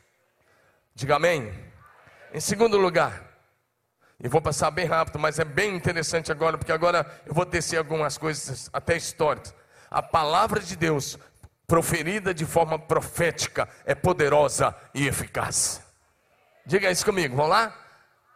[0.94, 1.52] Diga amém.
[2.32, 3.22] Em segundo lugar,
[4.18, 7.76] e vou passar bem rápido, mas é bem interessante agora, porque agora eu vou tecer
[7.76, 9.54] algumas coisas até históricas.
[9.90, 11.18] A palavra de Deus,
[11.66, 15.82] proferida de forma profética, é poderosa e eficaz.
[16.64, 17.76] Diga isso comigo, vamos lá?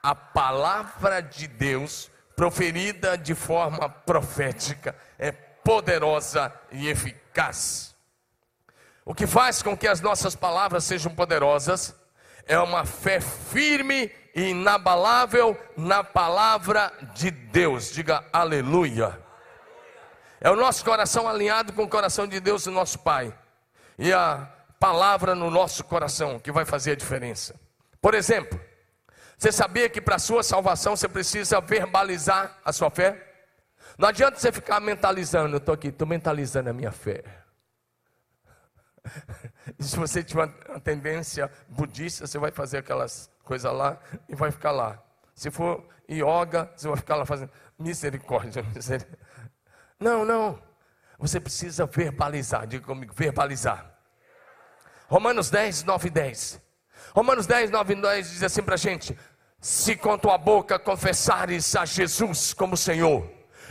[0.03, 2.11] A palavra de Deus,
[2.43, 7.95] proferida de forma profética, é poderosa e eficaz.
[9.05, 11.95] O que faz com que as nossas palavras sejam poderosas
[12.45, 17.93] é uma fé firme e inabalável na palavra de Deus.
[17.93, 19.17] Diga aleluia.
[20.41, 23.33] É o nosso coração alinhado com o coração de Deus, o nosso Pai.
[23.97, 24.51] E a
[24.81, 27.55] palavra no nosso coração que vai fazer a diferença.
[28.01, 28.61] Por exemplo,
[29.43, 33.29] você sabia que para a sua salvação você precisa verbalizar a sua fé?
[33.99, 37.25] Não adianta você ficar mentalizando, eu estou aqui, estou mentalizando a minha fé.
[39.77, 44.53] E se você tiver uma tendência budista, você vai fazer aquelas coisas lá e vai
[44.53, 45.03] ficar lá.
[45.35, 49.19] Se for yoga, você vai ficar lá fazendo misericórdia, misericórdia.
[49.99, 50.63] Não, não.
[51.19, 53.93] Você precisa verbalizar, diga comigo, verbalizar.
[55.09, 56.63] Romanos 10, 9 e 10.
[57.15, 59.17] Romanos 10, 9 e 10 diz assim para a gente:
[59.63, 63.25] se com tua boca confessares a Jesus como Senhor,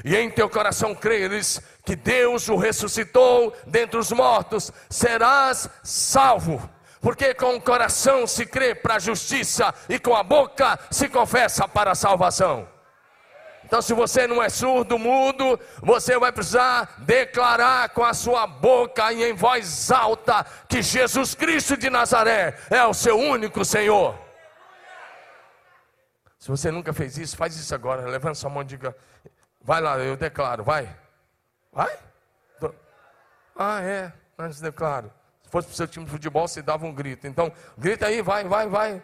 [0.05, 6.67] e em teu coração creres que Deus o ressuscitou dentre os mortos, serás salvo.
[7.01, 11.67] Porque com o coração se crê para a justiça e com a boca se confessa
[11.67, 12.67] para a salvação.
[13.65, 19.11] Então, se você não é surdo, mudo, você vai precisar declarar com a sua boca
[19.11, 24.30] e em voz alta que Jesus Cristo de Nazaré é o seu único Senhor.
[26.41, 28.01] Se você nunca fez isso, faz isso agora.
[28.09, 28.97] Levanta sua mão e diga:
[29.61, 30.89] Vai lá, eu declaro, vai.
[31.71, 31.95] Vai?
[33.55, 35.13] Ah, é, antes declaro.
[35.43, 37.27] Se fosse para o seu time de futebol, você dava um grito.
[37.27, 39.03] Então, grita aí, vai, vai, vai.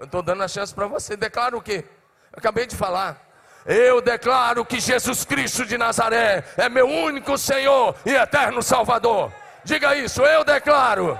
[0.00, 1.16] Eu estou dando a chance para você.
[1.16, 1.84] Declara o quê?
[2.32, 3.24] Eu acabei de falar.
[3.64, 9.32] Eu declaro que Jesus Cristo de Nazaré é meu único Senhor e eterno Salvador.
[9.62, 11.16] Diga isso, eu declaro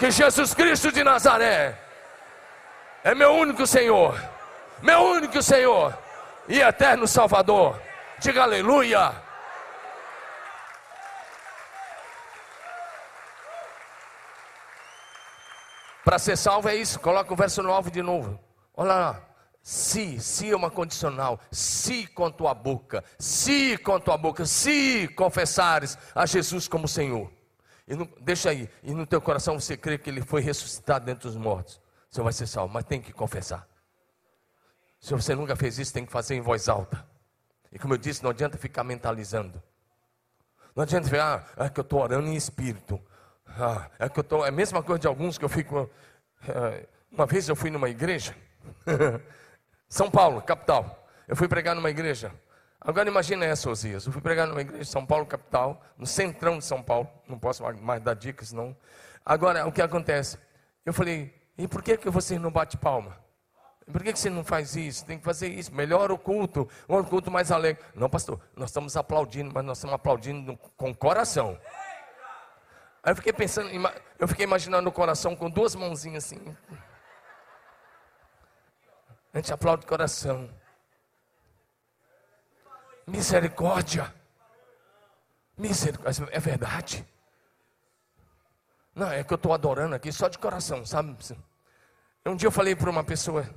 [0.00, 1.78] que Jesus Cristo de Nazaré
[3.04, 4.18] é meu único Senhor,
[4.80, 5.96] meu único Senhor
[6.48, 7.78] e eterno Salvador.
[8.18, 9.12] Diga aleluia.
[16.02, 16.98] Para ser salvo é isso.
[16.98, 18.40] Coloca o verso 9 de novo.
[18.74, 19.22] Olha lá.
[19.62, 25.98] Se, se é uma condicional, se com tua boca, se com tua boca, se confessares
[26.14, 27.39] a Jesus como Senhor.
[27.90, 31.26] E não, deixa aí, e no teu coração você crê que ele foi ressuscitado dentre
[31.26, 31.80] os mortos.
[32.08, 33.66] Você vai ser salvo, mas tem que confessar.
[35.00, 37.04] Se você nunca fez isso, tem que fazer em voz alta.
[37.72, 39.60] E como eu disse, não adianta ficar mentalizando.
[40.76, 43.00] Não adianta ficar, ah, é que eu estou orando em espírito.
[43.44, 45.90] Ah, é que eu tô, é a mesma coisa de alguns que eu fico.
[46.44, 48.36] Uh, uma vez eu fui numa igreja,
[49.88, 51.08] São Paulo, capital.
[51.26, 52.32] Eu fui pregar numa igreja.
[52.80, 54.06] Agora imagina essa, Osias.
[54.06, 57.10] Eu fui pregar numa igreja de São Paulo, capital, no centrão de São Paulo.
[57.28, 58.74] Não posso mais dar dicas, não.
[59.24, 60.38] Agora, o que acontece?
[60.84, 63.18] Eu falei, e por que, que você não bate palma?
[63.92, 65.04] Por que, que você não faz isso?
[65.04, 65.74] Tem que fazer isso.
[65.74, 66.68] Melhora o culto.
[66.88, 67.82] Um culto mais alegre.
[67.94, 71.58] Não, pastor, nós estamos aplaudindo, mas nós estamos aplaudindo com coração.
[73.02, 73.70] Aí eu fiquei pensando,
[74.18, 76.56] eu fiquei imaginando o coração com duas mãozinhas assim.
[79.32, 80.48] A gente aplaude o coração.
[83.06, 84.12] Misericórdia.
[85.56, 86.28] Misericórdia.
[86.30, 87.06] É verdade.
[88.94, 91.16] Não, é que eu estou adorando aqui só de coração, sabe?
[92.26, 93.48] Um dia eu falei para uma pessoa,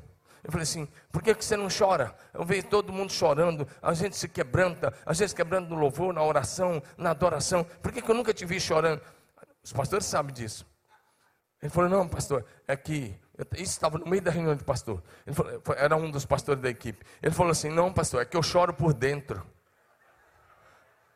[0.43, 2.15] eu falei assim, por que, que você não chora?
[2.34, 6.23] Eu vejo todo mundo chorando, a gente se quebranta, às vezes quebrando no louvor, na
[6.23, 7.63] oração, na adoração.
[7.82, 9.01] Por que, que eu nunca te vi chorando?
[9.63, 10.65] Os pastores sabem disso.
[11.63, 13.17] Ele falou: Não, pastor, é que.
[13.54, 15.02] Isso estava no meio da reunião de pastor.
[15.26, 17.04] Ele falou, era um dos pastores da equipe.
[17.21, 19.41] Ele falou assim: Não, pastor, é que eu choro por dentro.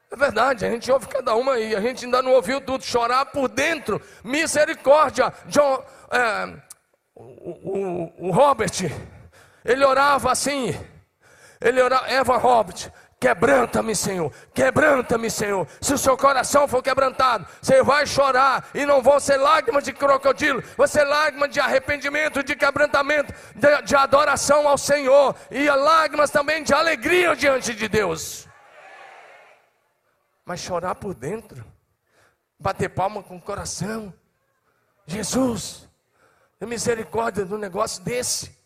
[0.10, 2.82] É verdade, a gente ouve cada uma aí, a gente ainda não ouviu tudo.
[2.82, 5.34] Chorar por dentro, misericórdia.
[5.48, 6.58] John, é,
[7.14, 7.26] o,
[8.24, 8.72] o, o Robert,
[9.66, 10.74] ele orava assim.
[11.60, 14.32] Ele orava, Eva Robert, Quebranta-me, Senhor.
[14.54, 15.68] Quebranta-me, Senhor.
[15.82, 19.92] Se o seu coração for quebrantado, você vai chorar e não vão ser lágrimas de
[19.92, 26.30] crocodilo, vão ser lágrimas de arrependimento, de quebrantamento, de, de adoração ao Senhor e lágrimas
[26.30, 28.48] também de alegria diante de Deus.
[30.46, 31.66] Mas chorar por dentro,
[32.60, 34.14] bater palma com o coração.
[35.08, 35.90] Jesus,
[36.62, 38.57] misericórdia do negócio desse.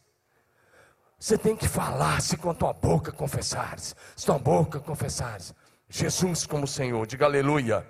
[1.21, 5.53] Você tem que falar, se com tua boca confessares, se tua boca confessares,
[5.87, 7.85] Jesus como Senhor, diga aleluia.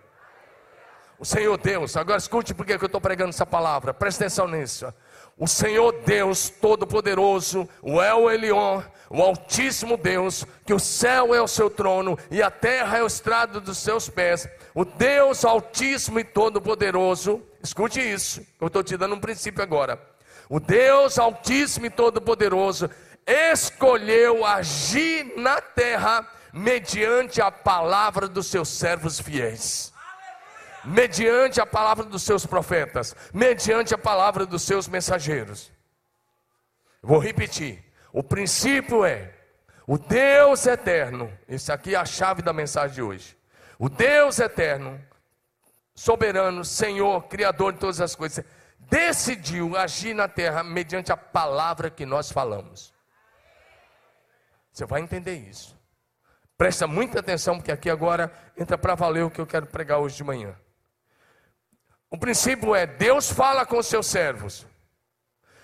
[1.18, 4.94] O Senhor Deus, agora escute porque eu estou pregando essa palavra, presta atenção nisso.
[5.38, 11.48] O Senhor Deus Todo-Poderoso, o El Elion, o Altíssimo Deus, que o céu é o
[11.48, 16.26] seu trono e a terra é o estrado dos seus pés, o Deus Altíssimo e
[16.26, 19.98] Todo-Poderoso, escute isso, eu estou te dando um princípio agora.
[20.50, 22.90] O Deus Altíssimo e Todo-Poderoso
[23.26, 29.94] escolheu agir na terra mediante a palavra dos seus servos fiéis.
[30.84, 35.72] Mediante a palavra dos seus profetas, mediante a palavra dos seus mensageiros.
[37.02, 37.84] Vou repetir.
[38.12, 39.34] O princípio é
[39.88, 41.32] o Deus eterno.
[41.48, 43.38] Isso aqui é a chave da mensagem de hoje.
[43.78, 45.00] O Deus eterno,
[45.96, 48.44] soberano, Senhor, criador de todas as coisas,
[48.80, 52.91] decidiu agir na terra mediante a palavra que nós falamos.
[54.72, 55.78] Você vai entender isso.
[56.58, 60.18] Presta muita atenção, porque aqui agora entra para valer o que eu quero pregar hoje
[60.18, 60.56] de manhã.
[62.10, 64.68] O princípio é: Deus fala com seus servos,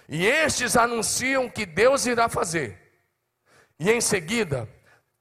[0.09, 2.79] e estes anunciam que Deus irá fazer,
[3.79, 4.67] e em seguida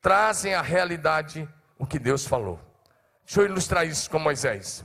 [0.00, 2.58] trazem à realidade o que Deus falou.
[3.24, 4.84] Deixa eu ilustrar isso com Moisés.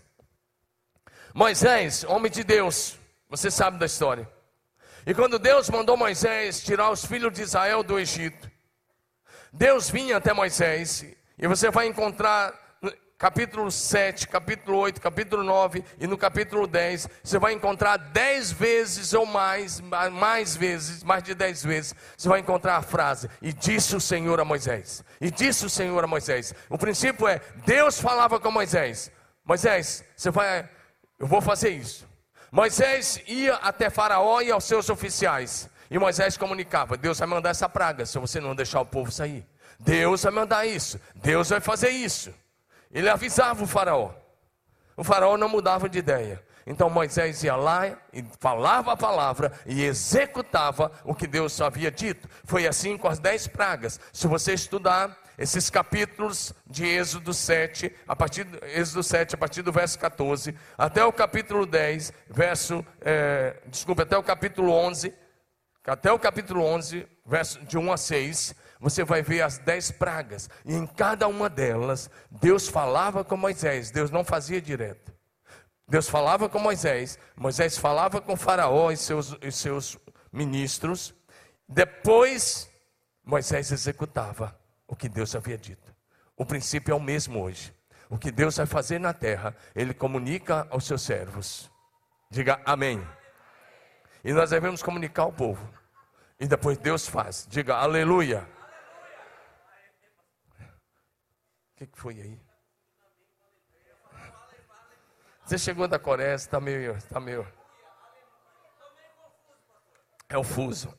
[1.33, 2.97] Moisés, homem de Deus,
[3.29, 4.29] você sabe da história.
[5.05, 8.50] E quando Deus mandou Moisés tirar os filhos de Israel do Egito,
[9.51, 11.05] Deus vinha até Moisés,
[11.37, 12.53] e você vai encontrar
[13.21, 19.13] capítulo 7, capítulo 8, capítulo 9 e no capítulo 10, você vai encontrar 10 vezes
[19.13, 19.79] ou mais,
[20.11, 24.39] mais vezes, mais de 10 vezes, você vai encontrar a frase: E disse o Senhor
[24.39, 25.03] a Moisés.
[25.19, 26.51] E disse o Senhor a Moisés.
[26.67, 29.11] O princípio é: Deus falava com Moisés.
[29.45, 30.67] Moisés, você vai,
[31.19, 32.09] eu vou fazer isso.
[32.51, 35.69] Moisés ia até Faraó e aos seus oficiais.
[35.91, 39.45] E Moisés comunicava: Deus vai mandar essa praga se você não deixar o povo sair.
[39.77, 40.97] Deus vai mandar isso.
[41.15, 42.33] Deus vai fazer isso.
[42.89, 44.11] Ele avisava o faraó.
[44.95, 46.41] O faraó não mudava de ideia.
[46.65, 52.29] Então Moisés ia lá e falava a palavra e executava o que Deus havia dito.
[52.45, 53.99] Foi assim com as dez pragas.
[54.13, 59.63] Se você estudar esses capítulos de Êxodo 7, a partir do Êxodo 7, a partir
[59.63, 65.11] do verso 14, até o capítulo 10, verso, é, desculpa, até o capítulo 11,
[65.85, 70.49] até o capítulo 11, verso de 1 a 6, você vai ver as dez pragas,
[70.65, 75.13] e em cada uma delas, Deus falava com Moisés, Deus não fazia direto.
[75.87, 79.97] Deus falava com Moisés, Moisés falava com Faraó e seus, e seus
[80.31, 81.13] ministros,
[81.67, 82.69] depois
[83.23, 85.93] Moisés executava o que Deus havia dito.
[86.35, 87.73] O princípio é o mesmo hoje.
[88.09, 91.71] O que Deus vai fazer na terra, Ele comunica aos seus servos.
[92.29, 93.05] Diga amém.
[94.23, 95.67] E nós devemos comunicar ao povo.
[96.39, 97.47] E depois Deus faz.
[97.49, 98.47] Diga aleluia.
[101.81, 102.39] que, que foi aí?
[105.43, 107.47] Você chegou da Coreia, está meio, está meio.
[110.29, 110.95] É o fuso.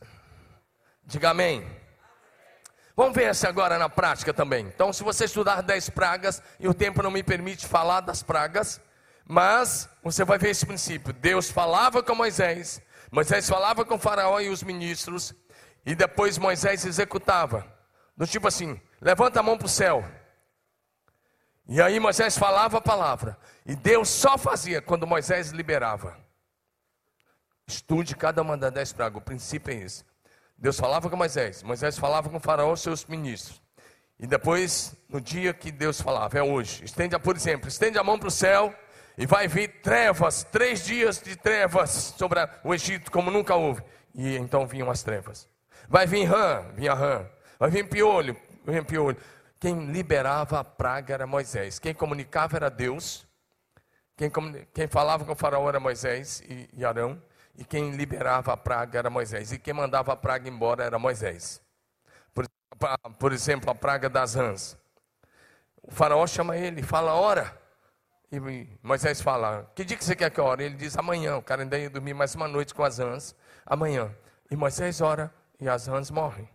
[1.04, 1.64] Diga amém.
[2.96, 4.66] Vamos ver essa agora na prática também.
[4.66, 8.80] Então, se você estudar dez pragas, e o tempo não me permite falar das pragas,
[9.24, 11.12] mas você vai ver esse princípio.
[11.12, 15.34] Deus falava com Moisés, Moisés falava com Faraó e os ministros,
[15.84, 17.70] e depois Moisés executava.
[18.16, 20.02] Do tipo assim: levanta a mão para o céu.
[21.68, 23.38] E aí Moisés falava a palavra.
[23.66, 26.18] E Deus só fazia quando Moisés liberava.
[27.66, 29.20] Estude cada uma das dez pragas.
[29.20, 30.04] O princípio é esse.
[30.56, 31.62] Deus falava com Moisés.
[31.62, 33.60] Moisés falava com faraó e seus ministros.
[34.18, 36.84] E depois, no dia que Deus falava, é hoje.
[36.84, 38.74] Estende, por exemplo, estende a mão para o céu
[39.16, 43.82] e vai vir trevas, três dias de trevas sobre o Egito, como nunca houve.
[44.14, 45.48] E então vinham as trevas.
[45.88, 47.26] Vai vir rã, vinha rã.
[47.58, 49.16] Vai vir piolho, vinha piolho.
[49.60, 51.78] Quem liberava a praga era Moisés.
[51.78, 53.26] Quem comunicava era Deus.
[54.16, 54.30] Quem,
[54.74, 57.22] quem falava com o faraó era Moisés e, e Arão.
[57.54, 59.52] E quem liberava a praga era Moisés.
[59.52, 61.60] E quem mandava a praga embora era Moisés.
[62.34, 62.48] Por,
[63.18, 64.76] por exemplo, a praga das rãs.
[65.82, 67.61] O faraó chama ele e fala, ora.
[68.32, 68.40] E
[68.82, 70.64] Moisés fala, que dia que você quer que eu ore?
[70.64, 71.36] Ele diz, amanhã.
[71.36, 73.36] O cara ainda ia dormir mais uma noite com as rãs.
[73.66, 74.10] Amanhã.
[74.50, 76.48] E Moisés ora e as rãs morrem.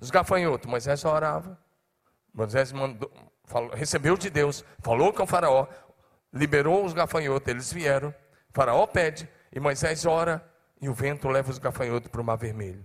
[0.00, 1.58] Os gafanhotos, Moisés orava
[2.32, 3.10] Moisés mandou,
[3.44, 5.66] falou, recebeu de Deus, falou com o faraó,
[6.32, 8.14] liberou os gafanhotos, eles vieram,
[8.50, 10.44] faraó pede, e Moisés ora,
[10.80, 12.84] e o vento leva os gafanhotos para o mar vermelho.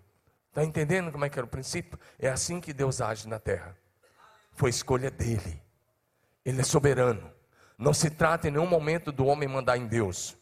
[0.49, 1.99] Está entendendo como é que era o princípio?
[2.17, 3.75] É assim que Deus age na terra.
[4.53, 5.61] Foi escolha dele.
[6.45, 7.32] Ele é soberano.
[7.83, 10.37] Não se trata em nenhum momento do homem mandar em Deus.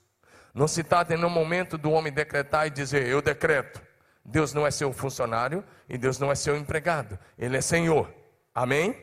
[0.53, 3.81] Não se trata em nenhum momento do homem decretar e dizer, eu decreto.
[4.23, 7.17] Deus não é seu funcionário e Deus não é seu empregado.
[7.39, 8.13] Ele é Senhor.
[8.53, 8.95] Amém?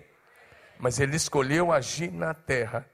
[0.79, 2.89] Mas ele escolheu agir na terra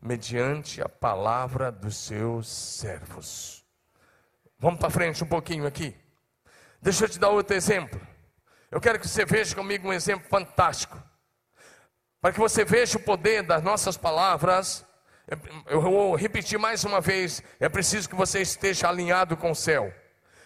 [0.00, 3.64] mediante a palavra dos seus servos.
[4.60, 5.92] Vamos para frente um pouquinho aqui.
[6.80, 8.00] Deixa eu te dar outro exemplo.
[8.70, 11.02] Eu quero que você veja comigo um exemplo fantástico.
[12.24, 14.82] Para que você veja o poder das nossas palavras,
[15.66, 19.92] eu vou repetir mais uma vez: é preciso que você esteja alinhado com o céu,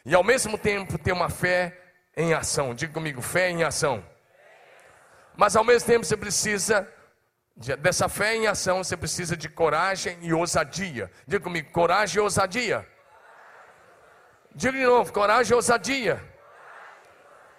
[0.05, 1.81] e ao mesmo tempo ter uma fé
[2.17, 2.75] em ação.
[2.75, 4.05] Diga comigo: fé em ação.
[5.37, 6.85] Mas ao mesmo tempo você precisa
[7.57, 11.09] de, dessa fé em ação, você precisa de coragem e ousadia.
[11.29, 12.85] Diga comigo, coragem e ousadia.
[14.53, 16.38] Diga de novo, coragem e ousadia.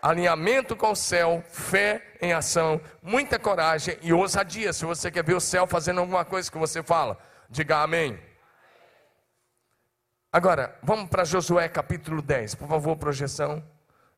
[0.02, 4.72] Alinhamento com o céu, fé em ação, muita coragem e ousadia.
[4.72, 7.18] Se você quer ver o céu fazendo alguma coisa que você fala,
[7.50, 8.18] diga amém.
[10.32, 13.64] Agora, vamos para Josué capítulo 10, por favor, projeção.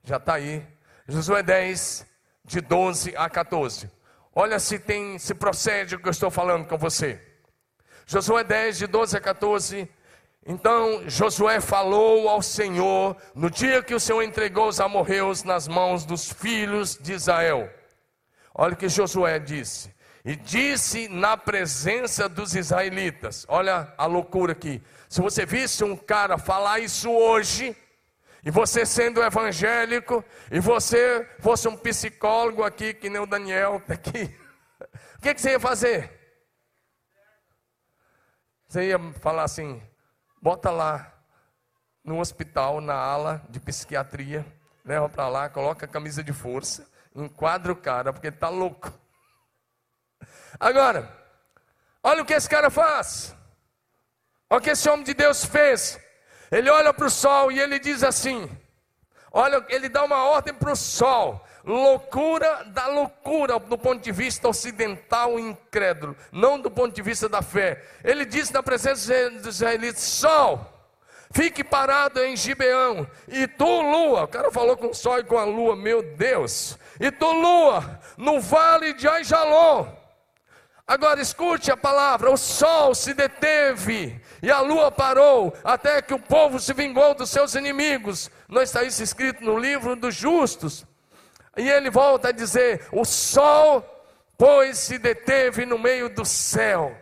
[0.04, 0.66] Já está aí.
[1.08, 2.06] Josué 10,
[2.44, 3.90] de 12 a 14.
[4.34, 7.20] Olha se tem, se procede o que eu estou falando com você.
[8.06, 9.90] Josué 10, de 12 a 14.
[10.46, 16.04] Então Josué falou ao Senhor no dia que o Senhor entregou os amorreus nas mãos
[16.04, 17.70] dos filhos de Israel.
[18.54, 19.94] Olha o que Josué disse.
[20.24, 24.82] E disse na presença dos israelitas: Olha a loucura aqui.
[25.10, 27.76] Se você visse um cara falar isso hoje,
[28.44, 33.94] e você sendo evangélico, e você fosse um psicólogo aqui, que nem o Daniel está
[33.94, 34.36] aqui,
[35.18, 36.12] o que, que, você ia fazer?
[38.68, 39.82] Você ia falar assim:
[40.42, 41.14] bota lá
[42.04, 44.46] no hospital, na ala de psiquiatria,
[44.84, 48.92] leva para lá, coloca a camisa de força, enquadra o cara, porque está louco.
[50.60, 51.12] Agora,
[52.04, 53.36] olha o que esse cara faz.
[54.50, 56.00] Olha o que esse homem de Deus fez.
[56.52, 58.50] Ele olha para o sol e ele diz assim:
[59.32, 61.46] Olha, ele dá uma ordem para o sol.
[61.64, 67.42] Loucura da loucura do ponto de vista ocidental incrédulo, não do ponto de vista da
[67.42, 67.84] fé.
[68.04, 70.66] Ele diz na presença dos israelitas: Sol,
[71.32, 75.38] fique parado em Gibeão, e tu, lua, o cara falou com o sol e com
[75.38, 80.02] a lua, meu Deus, e tu, lua, no vale de Aijalon.
[80.88, 86.20] Agora escute a palavra: o sol se deteve e a lua parou, até que o
[86.20, 88.32] povo se vingou dos seus inimigos.
[88.50, 90.86] Não está isso escrito no livro dos justos.
[91.58, 93.84] E ele volta a dizer: o sol,
[94.38, 96.96] pois, se deteve no meio do céu.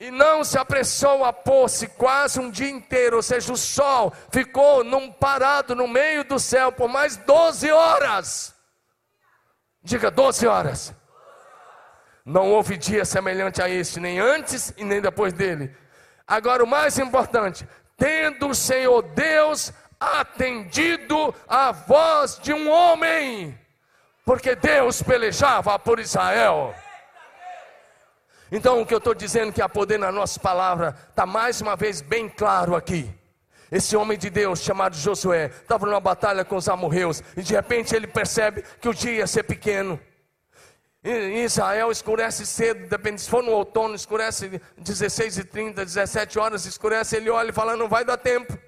[0.00, 4.84] E não se apressou a pôr-se quase um dia inteiro, ou seja, o sol ficou
[4.84, 8.54] num parado no meio do céu por mais 12 horas.
[9.82, 10.94] Diga 12 horas.
[12.24, 15.74] Não houve dia semelhante a este, nem antes e nem depois dele.
[16.26, 17.66] Agora, o mais importante:
[17.96, 23.58] tendo o Senhor Deus atendido à voz de um homem,
[24.24, 26.74] porque Deus pelejava por Israel.
[28.50, 31.76] Então, o que eu estou dizendo que há poder na nossa palavra, está mais uma
[31.76, 33.12] vez bem claro aqui.
[33.70, 37.94] Esse homem de Deus, chamado Josué, estava numa batalha com os amorreus, e de repente
[37.94, 40.00] ele percebe que o dia ia ser pequeno.
[41.04, 46.64] Em Israel escurece cedo, depende, se for no outono, escurece 16 e 30, 17 horas,
[46.64, 48.58] escurece, ele olha e fala, não vai dar tempo.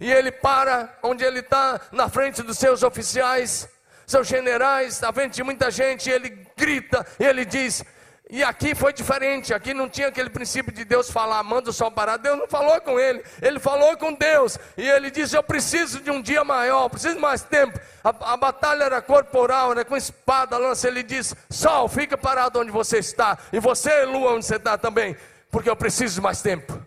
[0.00, 3.68] E ele para onde ele está, na frente dos seus oficiais,
[4.06, 7.84] seus generais, na frente de muita gente, ele grita, ele diz:
[8.30, 11.90] e aqui foi diferente, aqui não tinha aquele princípio de Deus falar, manda o sol
[11.90, 12.16] parar.
[12.16, 14.58] Deus não falou com ele, ele falou com Deus.
[14.78, 17.78] E ele disse: Eu preciso de um dia maior, preciso de mais tempo.
[18.02, 20.88] A, a batalha era corporal, era com espada, lança.
[20.88, 23.38] Ele disse: Sol, fica parado onde você está.
[23.52, 25.14] E você, lua, onde você está também,
[25.50, 26.84] porque eu preciso de mais tempo.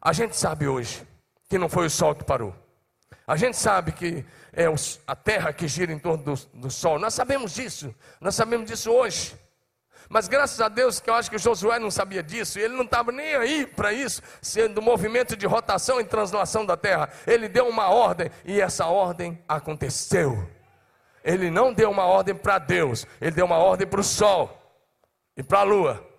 [0.00, 1.11] A gente sabe hoje
[1.52, 2.54] que não foi o sol que parou.
[3.26, 4.24] A gente sabe que
[4.54, 4.64] é
[5.06, 6.98] a terra que gira em torno do, do sol.
[6.98, 9.36] Nós sabemos disso, nós sabemos disso hoje.
[10.08, 13.12] Mas graças a Deus que eu acho que Josué não sabia disso, ele não estava
[13.12, 17.10] nem aí para isso, sendo do movimento de rotação e translação da terra.
[17.26, 20.48] Ele deu uma ordem e essa ordem aconteceu.
[21.22, 24.58] Ele não deu uma ordem para Deus, ele deu uma ordem para o sol
[25.36, 26.11] e para a lua.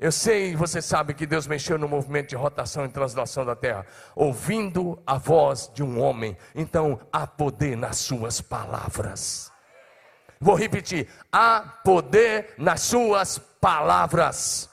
[0.00, 3.84] Eu sei, você sabe que Deus mexeu no movimento de rotação e translação da terra,
[4.16, 6.34] ouvindo a voz de um homem.
[6.54, 9.52] Então há poder nas suas palavras.
[10.40, 14.70] Vou repetir: há poder nas suas palavras.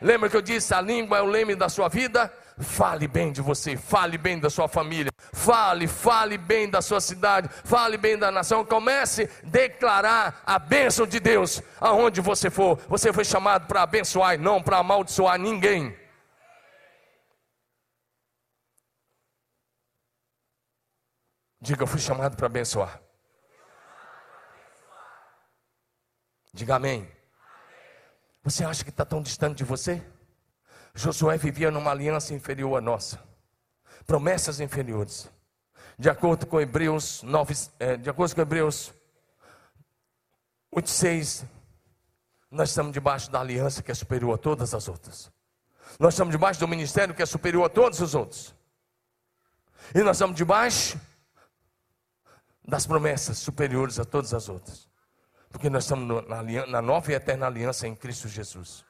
[0.00, 2.32] Lembra que eu disse: a língua é o leme da sua vida?
[2.58, 7.48] Fale bem de você, fale bem da sua família, fale, fale bem da sua cidade,
[7.64, 8.64] fale bem da nação.
[8.64, 12.78] Comece a declarar a bênção de Deus aonde você for.
[12.88, 15.96] Você foi chamado para abençoar e não para amaldiçoar ninguém.
[21.60, 23.00] Diga, eu fui chamado para abençoar.
[26.52, 27.10] Diga amém.
[28.42, 30.04] Você acha que está tão distante de você?
[30.94, 33.22] Josué vivia numa aliança inferior à nossa,
[34.06, 35.30] promessas inferiores.
[35.98, 38.92] De acordo com Hebreus 9, é, de acordo com Hebreus
[40.74, 41.44] 8,6,
[42.50, 45.30] nós estamos debaixo da aliança que é superior a todas as outras.
[45.98, 48.54] Nós estamos debaixo do ministério que é superior a todos os outros.
[49.94, 51.00] E nós estamos debaixo
[52.66, 54.88] das promessas superiores a todas as outras.
[55.50, 58.84] Porque nós estamos na, na nova e eterna aliança em Cristo Jesus.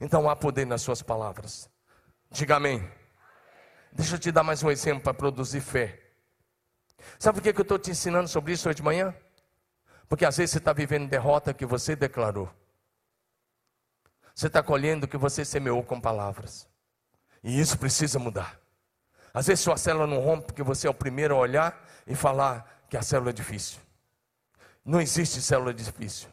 [0.00, 1.68] Então há poder nas suas palavras.
[2.30, 2.86] Diga amém.
[3.92, 6.00] Deixa eu te dar mais um exemplo para produzir fé.
[7.18, 9.14] Sabe por que eu estou te ensinando sobre isso hoje de manhã?
[10.08, 12.50] Porque às vezes você está vivendo derrota que você declarou.
[14.34, 16.68] Você está colhendo o que você semeou com palavras.
[17.42, 18.58] E isso precisa mudar.
[19.32, 22.84] Às vezes sua célula não rompe porque você é o primeiro a olhar e falar
[22.88, 23.78] que a célula é difícil.
[24.84, 26.28] Não existe célula difícil.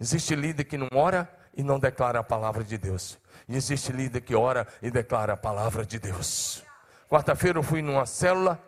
[0.00, 1.28] Existe líder que não ora
[1.58, 3.18] e não declara a palavra de Deus.
[3.48, 6.62] E existe líder que ora e declara a palavra de Deus.
[7.10, 8.62] Quarta-feira eu fui numa célula,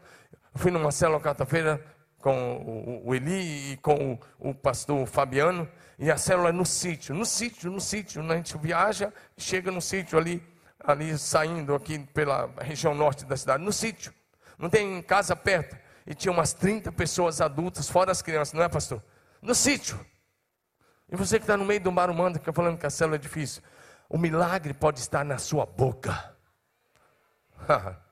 [0.57, 1.81] fui numa célula quarta-feira
[2.19, 5.69] com o Eli e com o pastor Fabiano,
[5.99, 8.35] e a célula é no sítio, no sítio, no sítio, né?
[8.35, 10.43] a gente viaja, chega no sítio ali,
[10.83, 14.13] ali saindo aqui pela região norte da cidade, no sítio,
[14.59, 15.77] não tem casa perto,
[16.07, 19.03] e tinha umas 30 pessoas adultas, fora as crianças, não é pastor?
[19.41, 19.99] No sítio.
[21.11, 23.63] E você que está no meio do marumando, fica falando que a célula é difícil.
[24.09, 26.37] O milagre pode estar na sua boca.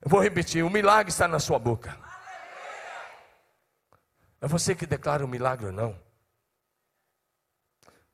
[0.00, 1.98] Eu vou repetir: o milagre está na sua boca.
[4.40, 5.98] É você que declara o milagre ou não.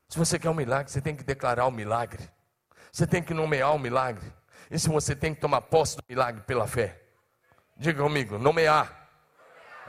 [0.09, 2.31] Se você quer um milagre, você tem que declarar o milagre.
[2.91, 4.33] Você tem que nomear o milagre.
[4.71, 7.03] E se você tem que tomar posse do milagre pela fé.
[7.77, 9.09] Diga comigo: nomear,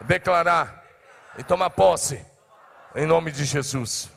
[0.02, 0.84] declarar
[1.38, 2.33] e tomar posse.
[2.96, 4.10] Em nome de Jesus.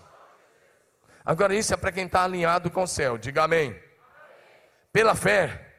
[1.25, 3.17] Agora, isso é para quem está alinhado com o céu.
[3.17, 3.75] Diga amém.
[4.93, 5.75] Pela fé.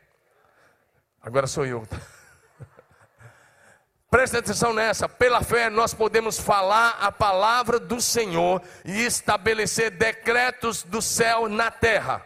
[1.22, 1.88] Agora sou eu.
[4.10, 5.08] Presta atenção nessa.
[5.08, 11.70] Pela fé, nós podemos falar a palavra do Senhor e estabelecer decretos do céu na
[11.70, 12.26] terra.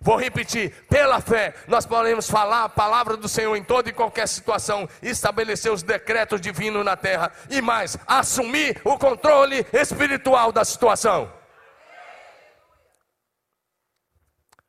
[0.00, 4.26] Vou repetir: pela fé, nós podemos falar a palavra do Senhor em toda e qualquer
[4.28, 11.32] situação, estabelecer os decretos divinos na terra e mais, assumir o controle espiritual da situação.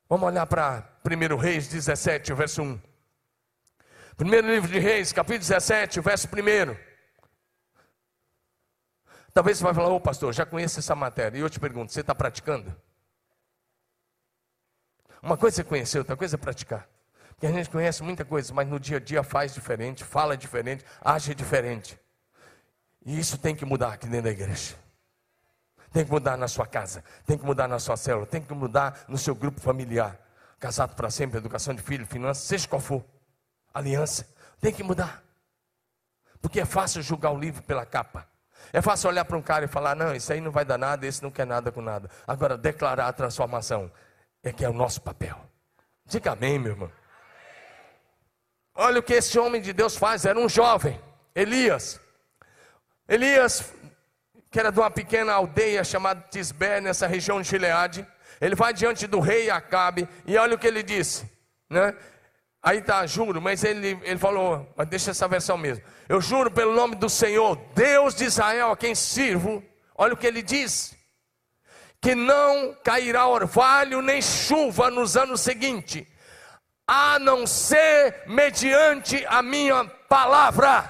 [0.08, 2.80] Vamos olhar para 1 Reis 17, verso 1.
[4.16, 6.76] Primeiro livro de Reis, capítulo 17, verso 1.
[9.34, 11.38] Talvez você vai falar, ô pastor, já conheço essa matéria.
[11.38, 12.74] E eu te pergunto, você está praticando?
[15.26, 16.88] Uma coisa é conhecer, outra coisa é praticar.
[17.30, 20.86] Porque a gente conhece muita coisa, mas no dia a dia faz diferente, fala diferente,
[21.02, 22.00] age diferente.
[23.04, 24.76] E isso tem que mudar aqui dentro da igreja.
[25.92, 29.04] Tem que mudar na sua casa, tem que mudar na sua célula, tem que mudar
[29.08, 30.16] no seu grupo familiar.
[30.60, 33.04] Casado para sempre, educação de filho, finanças, seja qual for.
[33.74, 34.30] Aliança,
[34.62, 35.24] tem que mudar.
[36.40, 38.28] Porque é fácil julgar o livro pela capa.
[38.72, 41.08] É fácil olhar para um cara e falar: não, isso aí não vai dar nada,
[41.08, 42.12] esse não quer nada com nada.
[42.28, 43.92] Agora, declarar a transformação
[44.50, 45.38] é que é o nosso papel.
[46.06, 46.92] Diga amém, meu irmão.
[48.76, 51.00] Olha o que esse homem de Deus faz, era um jovem,
[51.34, 52.00] Elias.
[53.08, 53.74] Elias,
[54.52, 58.06] que era de uma pequena aldeia chamada Tisbé, nessa região de Gileade,
[58.40, 61.30] ele vai diante do rei Acabe e olha o que ele disse,
[61.70, 61.96] né?
[62.62, 65.84] Aí tá, juro, mas ele, ele falou, mas deixa essa versão mesmo.
[66.10, 69.64] Eu juro pelo nome do Senhor, Deus de Israel, a quem sirvo.
[69.96, 70.95] Olha o que ele diz
[72.06, 76.06] que não cairá orvalho nem chuva nos anos seguintes,
[76.86, 80.88] a não ser mediante a minha palavra.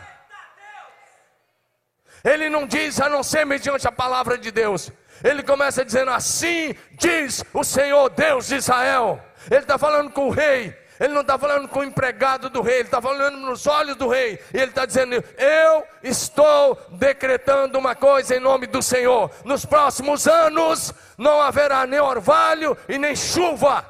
[2.22, 4.92] Ele não diz a não ser mediante a palavra de Deus.
[5.24, 9.24] Ele começa dizendo assim: diz o Senhor Deus de Israel.
[9.50, 10.78] Ele está falando com o rei.
[11.00, 14.08] Ele não está falando com o empregado do rei, ele está falando nos olhos do
[14.08, 14.40] rei.
[14.54, 19.32] E ele está dizendo: Eu estou decretando uma coisa em nome do Senhor.
[19.44, 23.86] Nos próximos anos não haverá nem orvalho e nem chuva.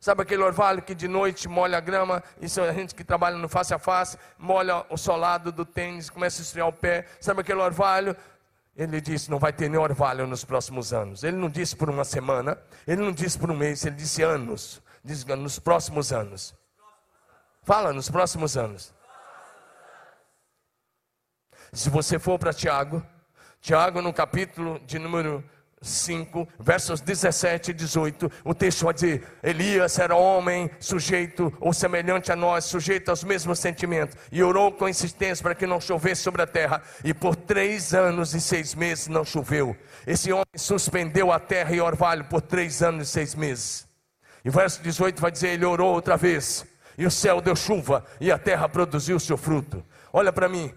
[0.00, 2.22] Sabe aquele orvalho que de noite molha a grama?
[2.40, 6.08] Isso é a gente que trabalha no face a face, molha o solado do tênis,
[6.08, 7.04] começa a esfriar o pé.
[7.20, 8.16] Sabe aquele orvalho?
[8.74, 11.22] Ele disse: não vai ter nem orvalho nos próximos anos.
[11.22, 12.56] Ele não disse por uma semana,
[12.86, 14.80] ele não disse por um mês, ele disse anos.
[15.02, 16.54] Diz nos próximos anos.
[17.62, 18.94] Fala, nos próximos anos.
[21.72, 23.04] Se você for para Tiago,
[23.60, 25.44] Tiago no capítulo de número
[25.82, 32.30] 5, versos 17 e 18, o texto vai dizer: Elias era homem sujeito ou semelhante
[32.30, 36.42] a nós, sujeito aos mesmos sentimentos, e orou com insistência para que não chovesse sobre
[36.42, 39.76] a terra, e por três anos e seis meses não choveu.
[40.06, 43.89] Esse homem suspendeu a terra e orvalho por três anos e seis meses.
[44.44, 46.66] E verso 18 vai dizer: Ele orou outra vez,
[46.96, 49.84] e o céu deu chuva, e a terra produziu o seu fruto.
[50.12, 50.72] Olha para mim,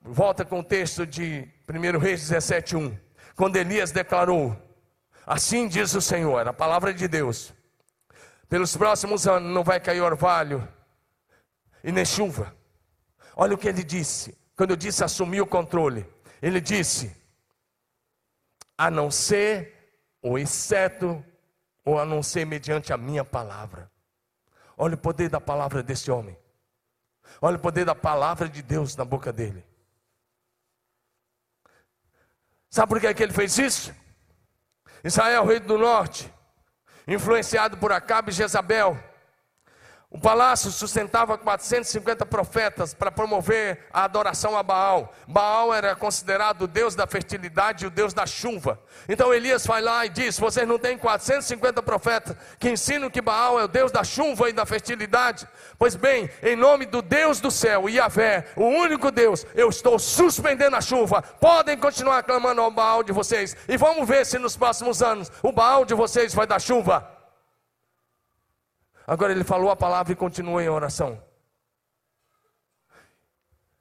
[0.00, 2.98] volta com o texto de 1 Reis 17, 1.
[3.36, 4.56] Quando Elias declarou:
[5.26, 7.52] Assim diz o Senhor, a palavra de Deus,
[8.48, 10.66] pelos próximos anos não vai cair orvalho
[11.82, 12.54] e nem chuva.
[13.36, 16.06] Olha o que ele disse, quando eu disse assumir o controle,
[16.42, 17.20] ele disse:
[18.80, 21.22] a não ser ou exceto
[21.90, 23.90] ou a não ser mediante a minha palavra.
[24.78, 26.38] Olha o poder da palavra desse homem.
[27.42, 29.64] Olha o poder da palavra de Deus na boca dele.
[32.70, 33.92] Sabe por que, é que ele fez isso?
[35.02, 36.32] Israel, rei do norte,
[37.08, 38.96] influenciado por Acabe e Jezabel,
[40.12, 45.14] o palácio sustentava 450 profetas para promover a adoração a Baal.
[45.28, 48.80] Baal era considerado o deus da fertilidade e o deus da chuva.
[49.08, 53.60] Então Elias vai lá e diz: Vocês não têm 450 profetas que ensinam que Baal
[53.60, 55.46] é o deus da chuva e da fertilidade?
[55.78, 60.74] Pois bem, em nome do Deus do céu, Yahvé, o único Deus, eu estou suspendendo
[60.74, 61.22] a chuva.
[61.22, 63.56] Podem continuar clamando ao Baal de vocês.
[63.68, 67.19] E vamos ver se nos próximos anos o Baal de vocês vai dar chuva.
[69.06, 71.20] Agora ele falou a palavra e continuou em oração.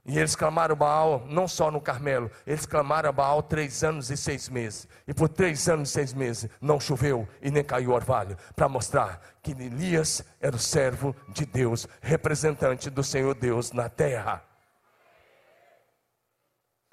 [0.10, 4.50] E eles clamaram Baal não só no Carmelo, eles clamaram Baal três anos e seis
[4.50, 4.88] meses.
[5.08, 9.22] E por três anos e seis meses não choveu e nem caiu orvalho, para mostrar
[9.44, 14.44] que Elias era o servo de Deus, representante do Senhor Deus na terra.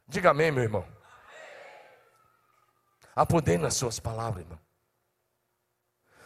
[0.06, 0.84] Diga amém, meu irmão.
[3.14, 4.65] Há poder nas suas palavras, irmão.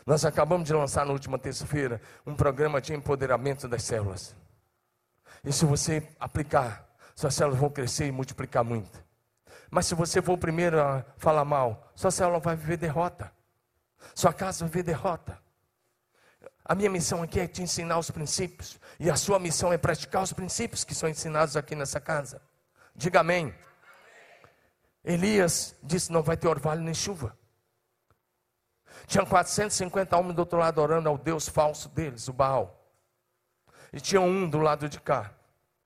[0.07, 4.35] Nós acabamos de lançar na última terça-feira um programa de empoderamento das células.
[5.45, 9.03] E se você aplicar, suas células vão crescer e multiplicar muito.
[9.71, 13.33] Mas se você for o primeiro a falar mal, sua célula vai viver derrota.
[14.15, 15.39] Sua casa vai viver derrota.
[16.65, 18.79] A minha missão aqui é te ensinar os princípios.
[18.99, 22.43] E a sua missão é praticar os princípios que são ensinados aqui nessa casa.
[22.95, 23.55] Diga amém.
[25.05, 27.37] Elias disse: não vai ter orvalho nem chuva.
[29.07, 32.81] Tinha 450 homens do outro lado orando ao Deus falso deles, o Baal.
[33.93, 35.33] E tinha um do lado de cá,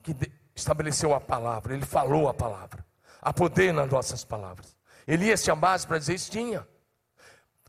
[0.02, 0.14] que
[0.55, 2.84] estabeleceu a palavra, ele falou a palavra.
[3.20, 4.76] Há poder nas nossas palavras.
[5.07, 6.30] Elias tinha base para dizer isso?
[6.30, 6.66] Tinha.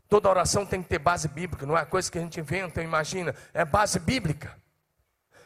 [0.08, 3.34] Toda oração tem que ter base bíblica, não é coisa que a gente inventa, imagina,
[3.52, 4.56] é base bíblica.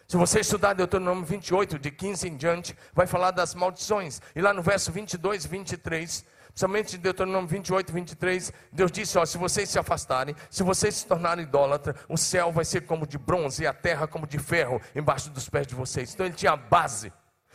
[0.07, 4.21] Se você estudar Deuteronômio 28, de 15 em diante, vai falar das maldições.
[4.35, 9.25] E lá no verso 22 e 23, Principalmente em Deuteronômio 28, 23, Deus disse: ó,
[9.25, 13.17] se vocês se afastarem, se vocês se tornarem idólatra, o céu vai ser como de
[13.17, 16.13] bronze e a terra como de ferro embaixo dos pés de vocês.
[16.13, 17.13] Então ele tinha base.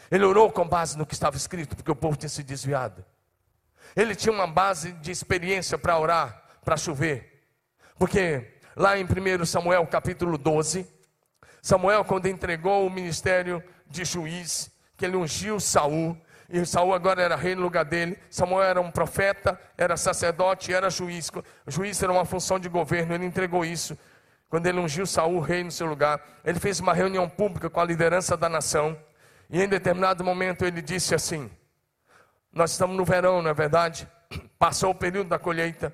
[0.09, 3.03] Ele orou com base no que estava escrito, porque o povo tinha se desviado.
[3.95, 7.43] Ele tinha uma base de experiência para orar, para chover.
[7.97, 10.87] Porque lá em 1 Samuel capítulo 12,
[11.61, 16.15] Samuel, quando entregou o ministério de juiz, que ele ungiu Saul,
[16.49, 18.17] e Saul agora era rei no lugar dele.
[18.29, 21.29] Samuel era um profeta, era sacerdote, era juiz.
[21.65, 23.97] O juiz era uma função de governo, ele entregou isso.
[24.49, 27.85] Quando ele ungiu Saul rei no seu lugar, ele fez uma reunião pública com a
[27.85, 28.97] liderança da nação.
[29.49, 31.49] E em determinado momento ele disse assim:
[32.53, 34.07] Nós estamos no verão, não é verdade?
[34.57, 35.93] Passou o período da colheita.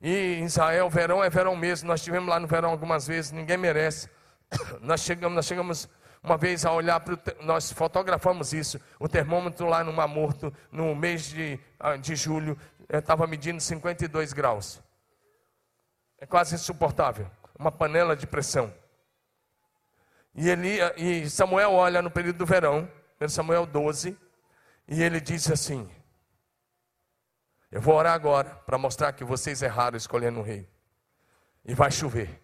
[0.00, 1.88] E em Israel, verão é verão mesmo.
[1.88, 4.08] Nós estivemos lá no verão algumas vezes, ninguém merece.
[4.80, 5.88] Nós chegamos, nós chegamos
[6.28, 7.18] uma vez a olhar para.
[7.40, 8.78] Nós fotografamos isso.
[9.00, 12.58] O termômetro lá no Mar Morto, no mês de, ah, de julho,
[12.88, 14.80] estava medindo 52 graus.
[16.18, 17.30] É quase insuportável.
[17.58, 18.72] Uma panela de pressão.
[20.34, 22.88] E, ele, e Samuel olha no período do verão,
[23.26, 24.16] Samuel 12,
[24.86, 25.90] e ele disse assim:
[27.72, 30.68] Eu vou orar agora para mostrar que vocês erraram escolhendo um rei.
[31.64, 32.38] E vai chover.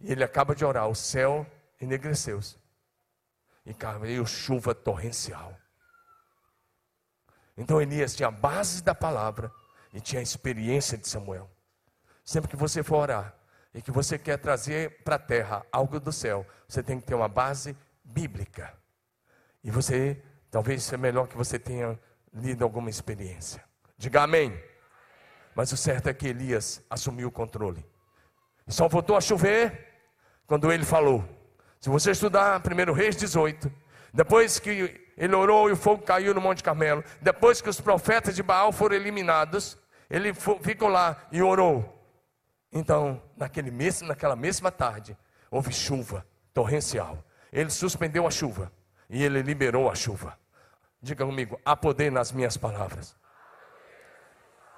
[0.00, 1.44] E ele acaba de orar, o céu
[1.80, 2.65] enegreceu-se
[3.66, 5.54] e caiu chuva torrencial.
[7.56, 9.52] Então Elias tinha a base da palavra
[9.92, 11.50] e tinha a experiência de Samuel.
[12.24, 13.34] Sempre que você for orar
[13.74, 17.14] e que você quer trazer para a terra algo do céu, você tem que ter
[17.14, 18.72] uma base bíblica.
[19.64, 21.98] E você, talvez seja melhor que você tenha
[22.32, 23.64] lido alguma experiência.
[23.98, 24.56] Diga amém.
[25.54, 27.84] Mas o certo é que Elias assumiu o controle.
[28.68, 29.86] Só voltou a chover
[30.46, 31.24] quando ele falou:
[31.80, 33.72] se você estudar 1 Reis 18,
[34.12, 38.34] depois que ele orou e o fogo caiu no Monte Carmelo, depois que os profetas
[38.34, 39.78] de Baal foram eliminados,
[40.10, 41.92] ele ficou lá e orou.
[42.72, 45.16] Então, naquele mesmo, naquela mesma tarde,
[45.50, 47.24] houve chuva torrencial.
[47.52, 48.72] Ele suspendeu a chuva
[49.08, 50.38] e ele liberou a chuva.
[51.00, 53.16] Diga comigo, há poder nas minhas palavras.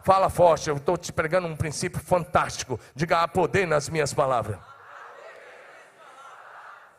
[0.05, 2.79] Fala forte, eu estou te pregando um princípio fantástico.
[2.95, 4.59] Diga, há poder nas minhas palavras.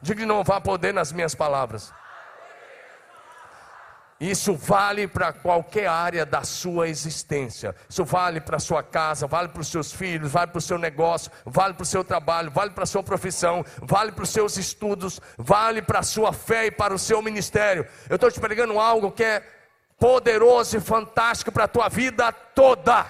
[0.01, 1.93] Diga de novo, há poder nas minhas palavras.
[4.19, 7.73] Isso vale para qualquer área da sua existência.
[7.87, 10.77] Isso vale para a sua casa, vale para os seus filhos, vale para o seu
[10.77, 14.57] negócio, vale para o seu trabalho, vale para a sua profissão, vale para os seus
[14.57, 17.87] estudos, vale para a sua fé e para o seu ministério.
[18.09, 19.41] Eu estou te pregando algo que é
[19.97, 23.05] poderoso e fantástico para a tua vida toda.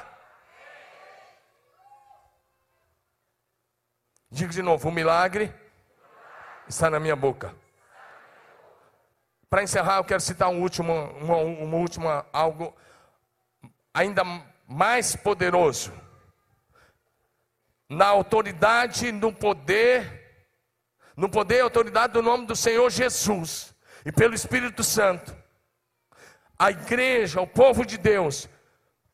[4.29, 5.51] Diga de novo: o milagre
[6.69, 7.53] está na minha boca.
[9.49, 12.75] Para encerrar, eu quero citar um último, uma, uma última algo
[13.91, 14.23] ainda
[14.67, 15.91] mais poderoso.
[17.89, 20.45] Na autoridade, no poder,
[21.17, 23.73] no poder e autoridade do nome do Senhor Jesus
[24.05, 25.35] e pelo Espírito Santo,
[26.57, 28.47] a igreja, o povo de Deus,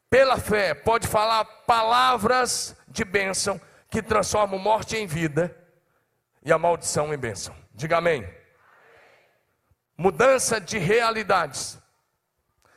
[0.09, 5.64] pela fé, pode falar palavras de bênção que transformam morte em vida
[6.45, 7.55] e a maldição em bênção.
[7.73, 8.25] Diga amém.
[9.97, 11.77] Mudança de realidades.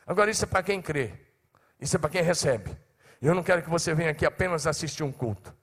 [0.07, 1.13] Agora, isso é para quem crê,
[1.79, 2.75] isso é para quem recebe.
[3.21, 5.53] Eu não quero que você venha aqui apenas assistir um culto.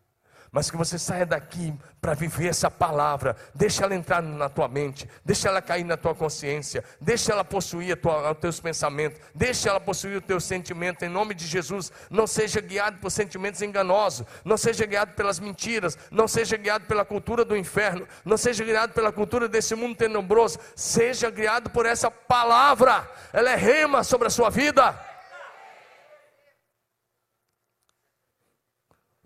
[0.56, 3.36] Mas que você saia daqui para viver essa palavra.
[3.54, 7.94] Deixa ela entrar na tua mente, deixa ela cair na tua consciência, deixa ela possuir
[7.98, 11.04] tua, os teus pensamentos, deixa ela possuir o teu sentimento.
[11.04, 15.98] Em nome de Jesus, não seja guiado por sentimentos enganosos, não seja guiado pelas mentiras,
[16.10, 20.58] não seja guiado pela cultura do inferno, não seja guiado pela cultura desse mundo tenebroso.
[20.74, 23.06] Seja guiado por essa palavra.
[23.30, 24.98] Ela é rema sobre a sua vida.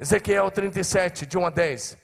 [0.01, 1.99] Ezequiel 37, de 1 a 10.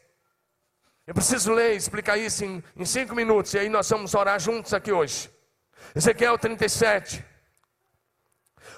[1.06, 4.38] Eu preciso ler e explicar isso em, em cinco minutos, e aí nós vamos orar
[4.38, 5.30] juntos aqui hoje.
[5.94, 7.24] Ezequiel 37.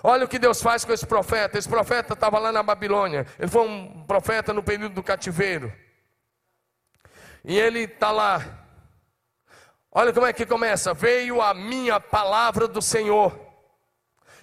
[0.05, 1.59] Olha o que Deus faz com esse profeta.
[1.59, 3.27] Esse profeta estava lá na Babilônia.
[3.39, 5.73] Ele foi um profeta no período do cativeiro.
[7.45, 8.67] E ele está lá.
[9.91, 10.95] Olha como é que começa.
[10.95, 13.37] Veio a minha palavra do Senhor.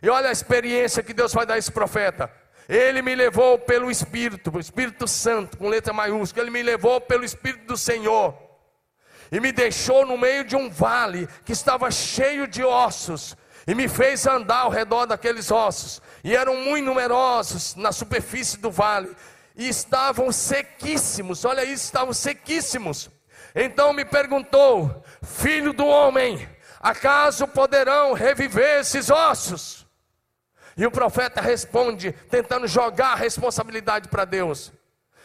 [0.01, 2.29] E olha a experiência que Deus vai dar a esse profeta.
[2.67, 6.43] Ele me levou pelo Espírito, o Espírito Santo, com letra maiúscula.
[6.43, 8.35] Ele me levou pelo Espírito do Senhor
[9.31, 13.35] e me deixou no meio de um vale que estava cheio de ossos
[13.67, 16.01] e me fez andar ao redor daqueles ossos.
[16.23, 19.15] E eram muito numerosos na superfície do vale
[19.55, 21.45] e estavam sequíssimos.
[21.45, 23.09] Olha isso, estavam sequíssimos.
[23.55, 26.47] Então me perguntou: Filho do homem,
[26.79, 29.84] acaso poderão reviver esses ossos?
[30.77, 34.73] E o profeta responde, tentando jogar a responsabilidade para Deus.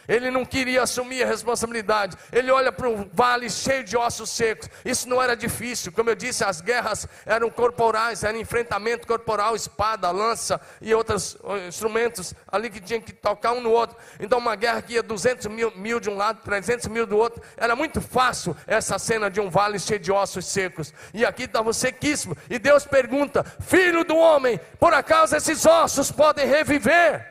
[0.07, 2.17] Ele não queria assumir a responsabilidade.
[2.31, 4.69] Ele olha para um vale cheio de ossos secos.
[4.83, 5.91] Isso não era difícil.
[5.91, 11.37] Como eu disse, as guerras eram corporais, era enfrentamento corporal, espada, lança e outros
[11.67, 13.97] instrumentos ali que tinha que tocar um no outro.
[14.19, 17.41] Então, uma guerra que ia 200 mil, mil de um lado, 300 mil do outro.
[17.55, 20.93] Era muito fácil essa cena de um vale cheio de ossos secos.
[21.13, 22.35] E aqui estava sequíssimo.
[22.49, 27.30] E Deus pergunta: Filho do homem, por acaso esses ossos podem reviver?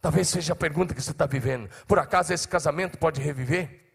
[0.00, 1.68] Talvez seja a pergunta que você está vivendo.
[1.86, 3.88] Por acaso esse casamento pode reviver?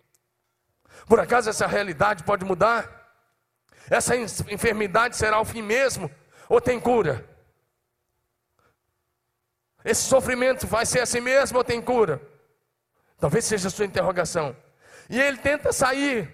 [1.08, 3.02] Por acaso essa realidade pode mudar?
[3.90, 6.12] Essa enfermidade será o fim mesmo?
[6.50, 7.28] Ou tem cura?
[9.84, 12.22] Esse sofrimento vai ser assim mesmo ou tem cura?
[13.18, 14.56] Talvez seja a sua interrogação.
[15.10, 16.34] E ele tenta sair.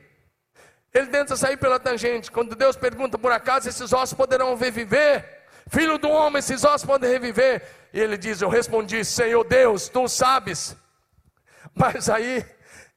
[0.94, 2.32] Ele tenta sair pela tangente.
[2.32, 5.44] Quando Deus pergunta, por acaso esses ossos poderão reviver?
[5.68, 7.64] Filho do homem, esses ossos podem reviver?
[7.94, 10.76] E ele diz: Eu respondi, Senhor Deus, tu sabes.
[11.74, 12.46] Mas aí,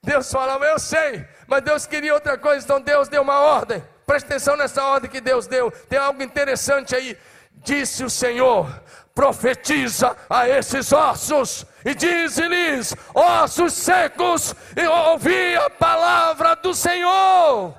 [0.03, 3.83] Deus fala: Eu sei, mas Deus queria outra coisa, então Deus deu uma ordem.
[4.07, 5.71] Preste atenção nessa ordem que Deus deu.
[5.71, 7.17] Tem algo interessante aí.
[7.53, 8.69] Disse o Senhor:
[9.15, 17.75] profetiza a esses ossos e diz-lhes: ossos secos, e ouvi a palavra do Senhor.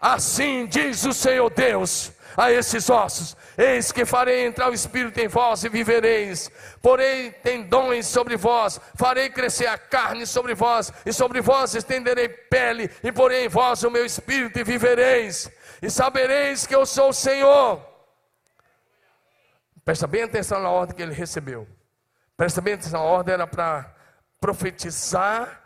[0.00, 5.28] Assim diz o Senhor Deus a esses ossos: Eis que farei entrar o Espírito em
[5.28, 6.50] vós e vivereis.
[6.82, 12.90] Porei tendões sobre vós, farei crescer a carne sobre vós, e sobre vós estenderei pele,
[13.02, 15.50] e porei em vós o meu Espírito e vivereis.
[15.80, 17.80] E sabereis que eu sou o Senhor.
[19.84, 21.68] Presta bem atenção na ordem que ele recebeu.
[22.36, 23.94] Presta bem atenção, a ordem era para
[24.40, 25.62] profetizar,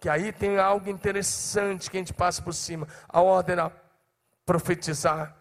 [0.00, 2.88] que aí tem algo interessante que a gente passa por cima.
[3.08, 3.70] A ordem era
[4.44, 5.37] profetizar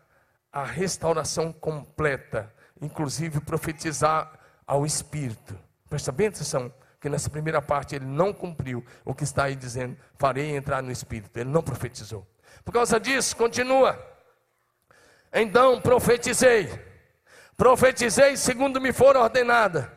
[0.52, 4.32] a restauração completa, inclusive profetizar
[4.66, 5.58] ao Espírito.
[5.90, 9.98] Presta bem atenção, que nessa primeira parte ele não cumpriu o que está aí dizendo,
[10.18, 11.38] farei entrar no Espírito.
[11.38, 12.28] Ele não profetizou.
[12.66, 13.98] Por causa disso, continua.
[15.32, 16.70] Então profetizei,
[17.56, 19.96] profetizei segundo me for ordenada.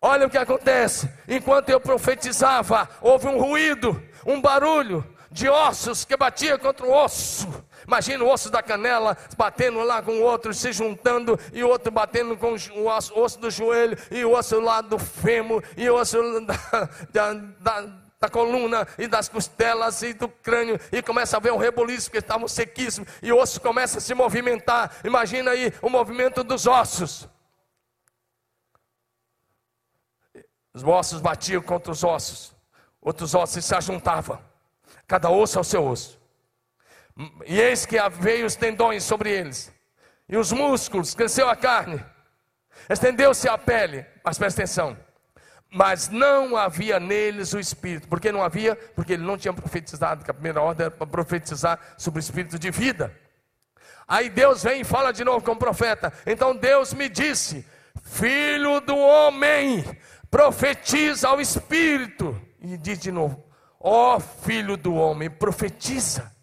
[0.00, 1.10] Olha o que acontece.
[1.26, 7.64] Enquanto eu profetizava, houve um ruído, um barulho de ossos que batia contra o osso.
[7.86, 11.90] Imagina o osso da canela batendo lá com o outro, se juntando, e o outro
[11.90, 15.94] batendo com o osso, osso do joelho, e o osso lá do fêmur, e o
[15.94, 21.40] osso da, da, da da coluna e das costelas e do crânio, e começa a
[21.40, 24.96] ver um reboliço, porque estavam sequíssimos, e o osso começa a se movimentar.
[25.04, 27.28] Imagina aí o movimento dos ossos.
[30.72, 32.56] Os ossos batiam contra os ossos,
[33.00, 34.40] outros ossos se ajuntavam,
[35.06, 36.23] cada osso ao seu osso.
[37.46, 39.72] E eis que veio os tendões sobre eles,
[40.28, 42.04] e os músculos, cresceu a carne,
[42.90, 44.96] estendeu-se a pele, mas presta atenção,
[45.70, 48.74] mas não havia neles o Espírito, por que não havia?
[48.74, 52.58] Porque ele não tinha profetizado, que a primeira ordem era para profetizar sobre o Espírito
[52.58, 53.14] de vida.
[54.08, 57.64] Aí Deus vem e fala de novo com o profeta, então Deus me disse,
[58.02, 59.84] filho do homem,
[60.28, 63.44] profetiza ao Espírito, e diz de novo,
[63.78, 66.33] ó oh, filho do homem, profetiza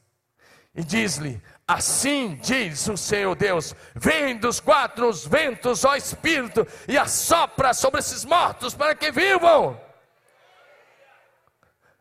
[0.74, 7.74] e diz-lhe: Assim diz o Senhor Deus: vem dos quatro ventos, ó Espírito, e assopra
[7.74, 9.80] sobre esses mortos para que vivam.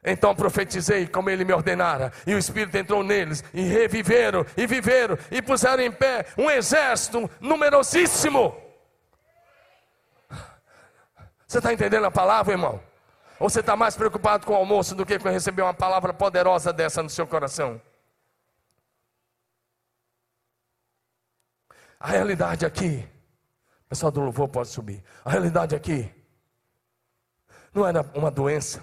[0.03, 5.19] Então profetizei como ele me ordenara, e o Espírito entrou neles, e reviveram, e viveram,
[5.31, 8.57] e puseram em pé um exército numerosíssimo.
[11.47, 12.81] Você está entendendo a palavra, irmão?
[13.39, 16.73] Ou você está mais preocupado com o almoço do que com receber uma palavra poderosa
[16.73, 17.81] dessa no seu coração?
[22.01, 23.07] A realidade aqui,
[23.85, 25.05] o pessoal do louvor pode subir.
[25.23, 26.11] A realidade aqui
[27.75, 28.83] não era uma doença,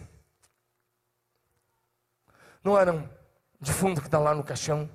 [2.63, 3.09] não era um
[3.59, 4.87] defunto que está lá no caixão,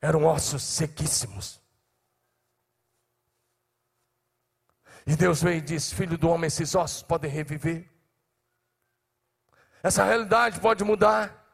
[0.00, 1.60] eram ossos sequíssimos.
[5.04, 7.90] E Deus veio e disse: Filho do homem, esses ossos podem reviver.
[9.82, 11.47] Essa realidade pode mudar.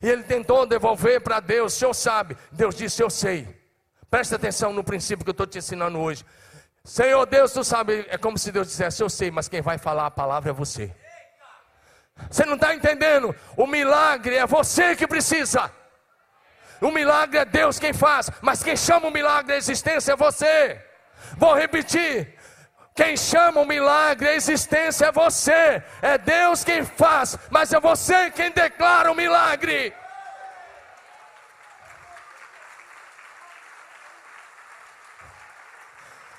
[0.00, 2.36] E ele tentou devolver para Deus, o Senhor sabe.
[2.52, 3.46] Deus disse: Eu sei.
[4.10, 6.24] Presta atenção no princípio que eu estou te ensinando hoje.
[6.84, 10.06] Senhor Deus, tu sabe, é como se Deus dissesse: Eu sei, mas quem vai falar
[10.06, 10.94] a palavra é você.
[12.30, 13.34] Você não está entendendo?
[13.56, 15.70] O milagre é você que precisa.
[16.80, 20.80] O milagre é Deus quem faz, mas quem chama o milagre à existência é você.
[21.36, 22.37] Vou repetir:
[22.98, 28.28] quem chama o milagre à existência é você, é Deus quem faz, mas é você
[28.28, 29.94] quem declara o milagre.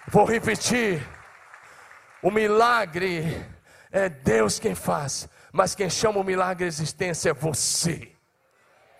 [0.06, 1.02] Vou repetir:
[2.22, 3.42] o milagre
[3.90, 8.19] é Deus quem faz, mas quem chama o milagre à existência é você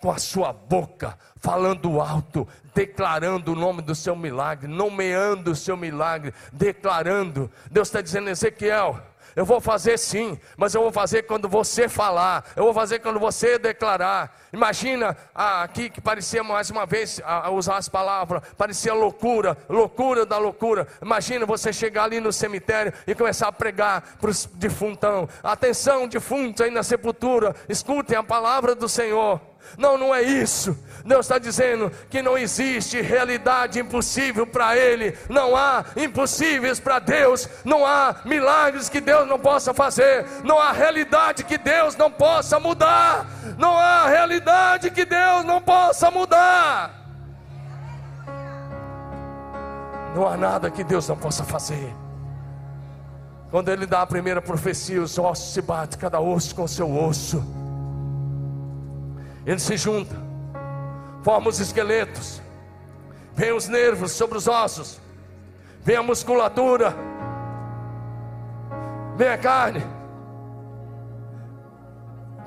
[0.00, 5.76] com a sua boca, falando alto, declarando o nome do seu milagre, nomeando o seu
[5.76, 7.50] milagre, declarando.
[7.70, 9.00] Deus está dizendo, Ezequiel,
[9.36, 13.20] eu vou fazer sim, mas eu vou fazer quando você falar, eu vou fazer quando
[13.20, 14.36] você declarar.
[14.52, 19.56] Imagina ah, aqui que parecia mais uma vez a, a usar as palavras, parecia loucura,
[19.68, 20.86] loucura da loucura.
[21.00, 25.28] Imagina você chegar ali no cemitério e começar a pregar para os defuntão.
[25.42, 29.40] Atenção, defuntos aí na sepultura, escutem a palavra do Senhor.
[29.78, 30.76] Não, não é isso.
[31.04, 37.48] Deus está dizendo que não existe realidade impossível para Ele, não há impossíveis para Deus,
[37.64, 42.58] não há milagres que Deus não possa fazer, não há realidade que Deus não possa
[42.60, 43.26] mudar,
[43.58, 47.00] não há realidade que Deus não possa mudar.
[50.14, 51.94] Não há nada que Deus não possa fazer.
[53.50, 57.59] Quando Ele dá a primeira profecia, os ossos se batem, cada osso com seu osso.
[59.46, 60.14] Ele se junta,
[61.22, 62.42] forma os esqueletos,
[63.34, 65.00] vem os nervos sobre os ossos,
[65.82, 66.94] vem a musculatura,
[69.16, 69.82] vem a carne,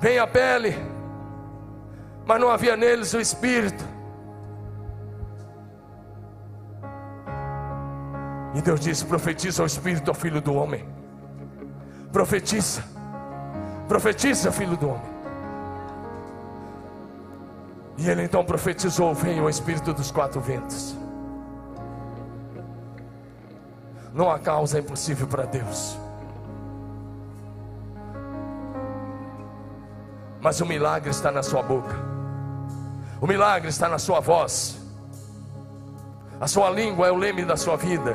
[0.00, 0.76] vem a pele,
[2.24, 3.84] mas não havia neles o espírito.
[8.54, 10.88] E Deus disse: profetiza ao espírito ao filho do homem.
[12.12, 12.84] Profetiza,
[13.88, 15.13] profetiza, filho do homem.
[17.96, 20.96] E ele então profetizou: Venha o Espírito dos quatro ventos.
[24.12, 25.98] Não há causa impossível para Deus.
[30.40, 31.96] Mas o milagre está na sua boca,
[33.20, 34.78] o milagre está na sua voz,
[36.38, 38.14] a sua língua é o leme da sua vida.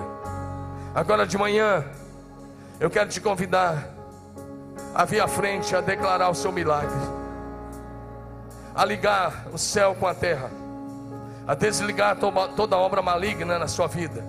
[0.93, 1.83] Agora de manhã,
[2.79, 3.89] eu quero te convidar
[4.93, 7.18] a vir à frente a declarar o seu milagre
[8.73, 10.49] a ligar o céu com a terra,
[11.47, 12.17] a desligar
[12.55, 14.23] toda obra maligna na sua vida.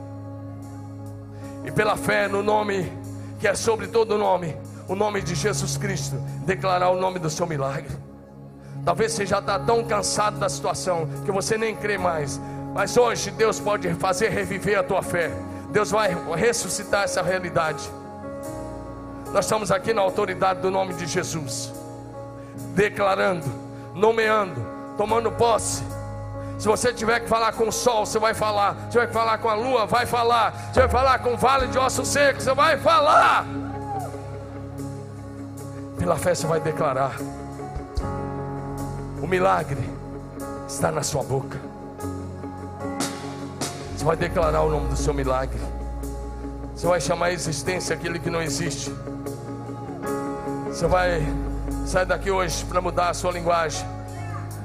[1.64, 2.90] E pela fé no nome
[3.38, 7.46] que é sobre todo nome, o nome de Jesus Cristo, declarar o nome do seu
[7.46, 7.96] milagre.
[8.84, 12.40] Talvez você já está tão cansado da situação que você nem crê mais.
[12.74, 15.30] Mas hoje Deus pode fazer reviver a tua fé.
[15.70, 17.90] Deus vai ressuscitar essa realidade.
[19.32, 21.72] Nós estamos aqui na autoridade do nome de Jesus,
[22.74, 23.46] declarando
[23.94, 24.60] nomeando,
[24.96, 25.82] tomando posse.
[26.58, 28.76] Se você tiver que falar com o sol, você vai falar.
[28.84, 30.52] Se tiver que falar com a lua, vai falar.
[30.66, 33.46] Se tiver que falar com o vale de ossos secos, você vai falar.
[35.98, 37.16] Pela fé você vai declarar.
[39.22, 39.88] O milagre
[40.68, 41.58] está na sua boca.
[43.96, 45.60] Você vai declarar o nome do seu milagre.
[46.74, 48.94] Você vai chamar a existência aquele que não existe.
[50.68, 51.22] Você vai
[51.86, 53.86] Sai daqui hoje para mudar a sua linguagem.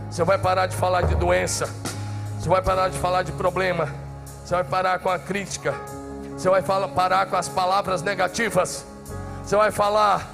[0.09, 1.67] Você vai parar de falar de doença.
[2.39, 3.89] Você vai parar de falar de problema.
[4.43, 5.73] Você vai parar com a crítica.
[6.37, 8.85] Você vai falar, parar com as palavras negativas.
[9.43, 10.27] Você vai falar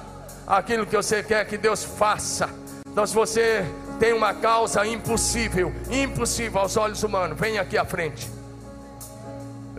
[0.46, 2.48] aquilo que você quer que Deus faça.
[2.86, 3.64] Então, se você
[3.98, 7.38] tem uma causa impossível, impossível aos olhos humanos.
[7.38, 8.30] Vem aqui à frente.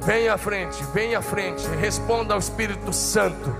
[0.02, 3.56] Venha à frente, venha à frente, responda ao Espírito Santo.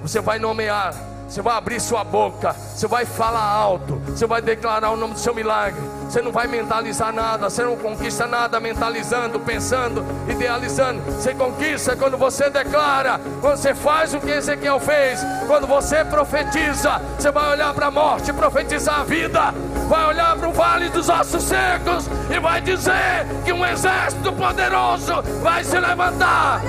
[0.00, 0.94] Você vai nomear
[1.28, 5.18] você vai abrir sua boca, você vai falar alto, você vai declarar o nome do
[5.18, 5.80] seu milagre.
[6.08, 11.02] Você não vai mentalizar nada, você não conquista nada mentalizando, pensando, idealizando.
[11.02, 17.00] Você conquista quando você declara, quando você faz o que Ezequiel fez, quando você profetiza.
[17.18, 19.52] Você vai olhar para a morte, profetizar a vida,
[19.88, 25.22] vai olhar para o vale dos ossos secos e vai dizer que um exército poderoso
[25.42, 26.62] vai se levantar.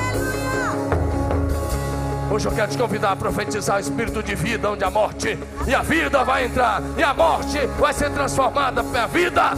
[2.30, 5.74] Hoje eu quero te convidar a profetizar o espírito de vida, onde a morte e
[5.74, 9.52] a vida vai entrar, e a morte vai ser transformada pela vida.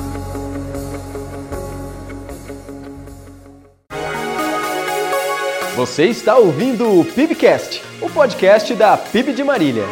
[5.76, 9.86] Você está ouvindo o PIBcast, o podcast da PIB de Marília.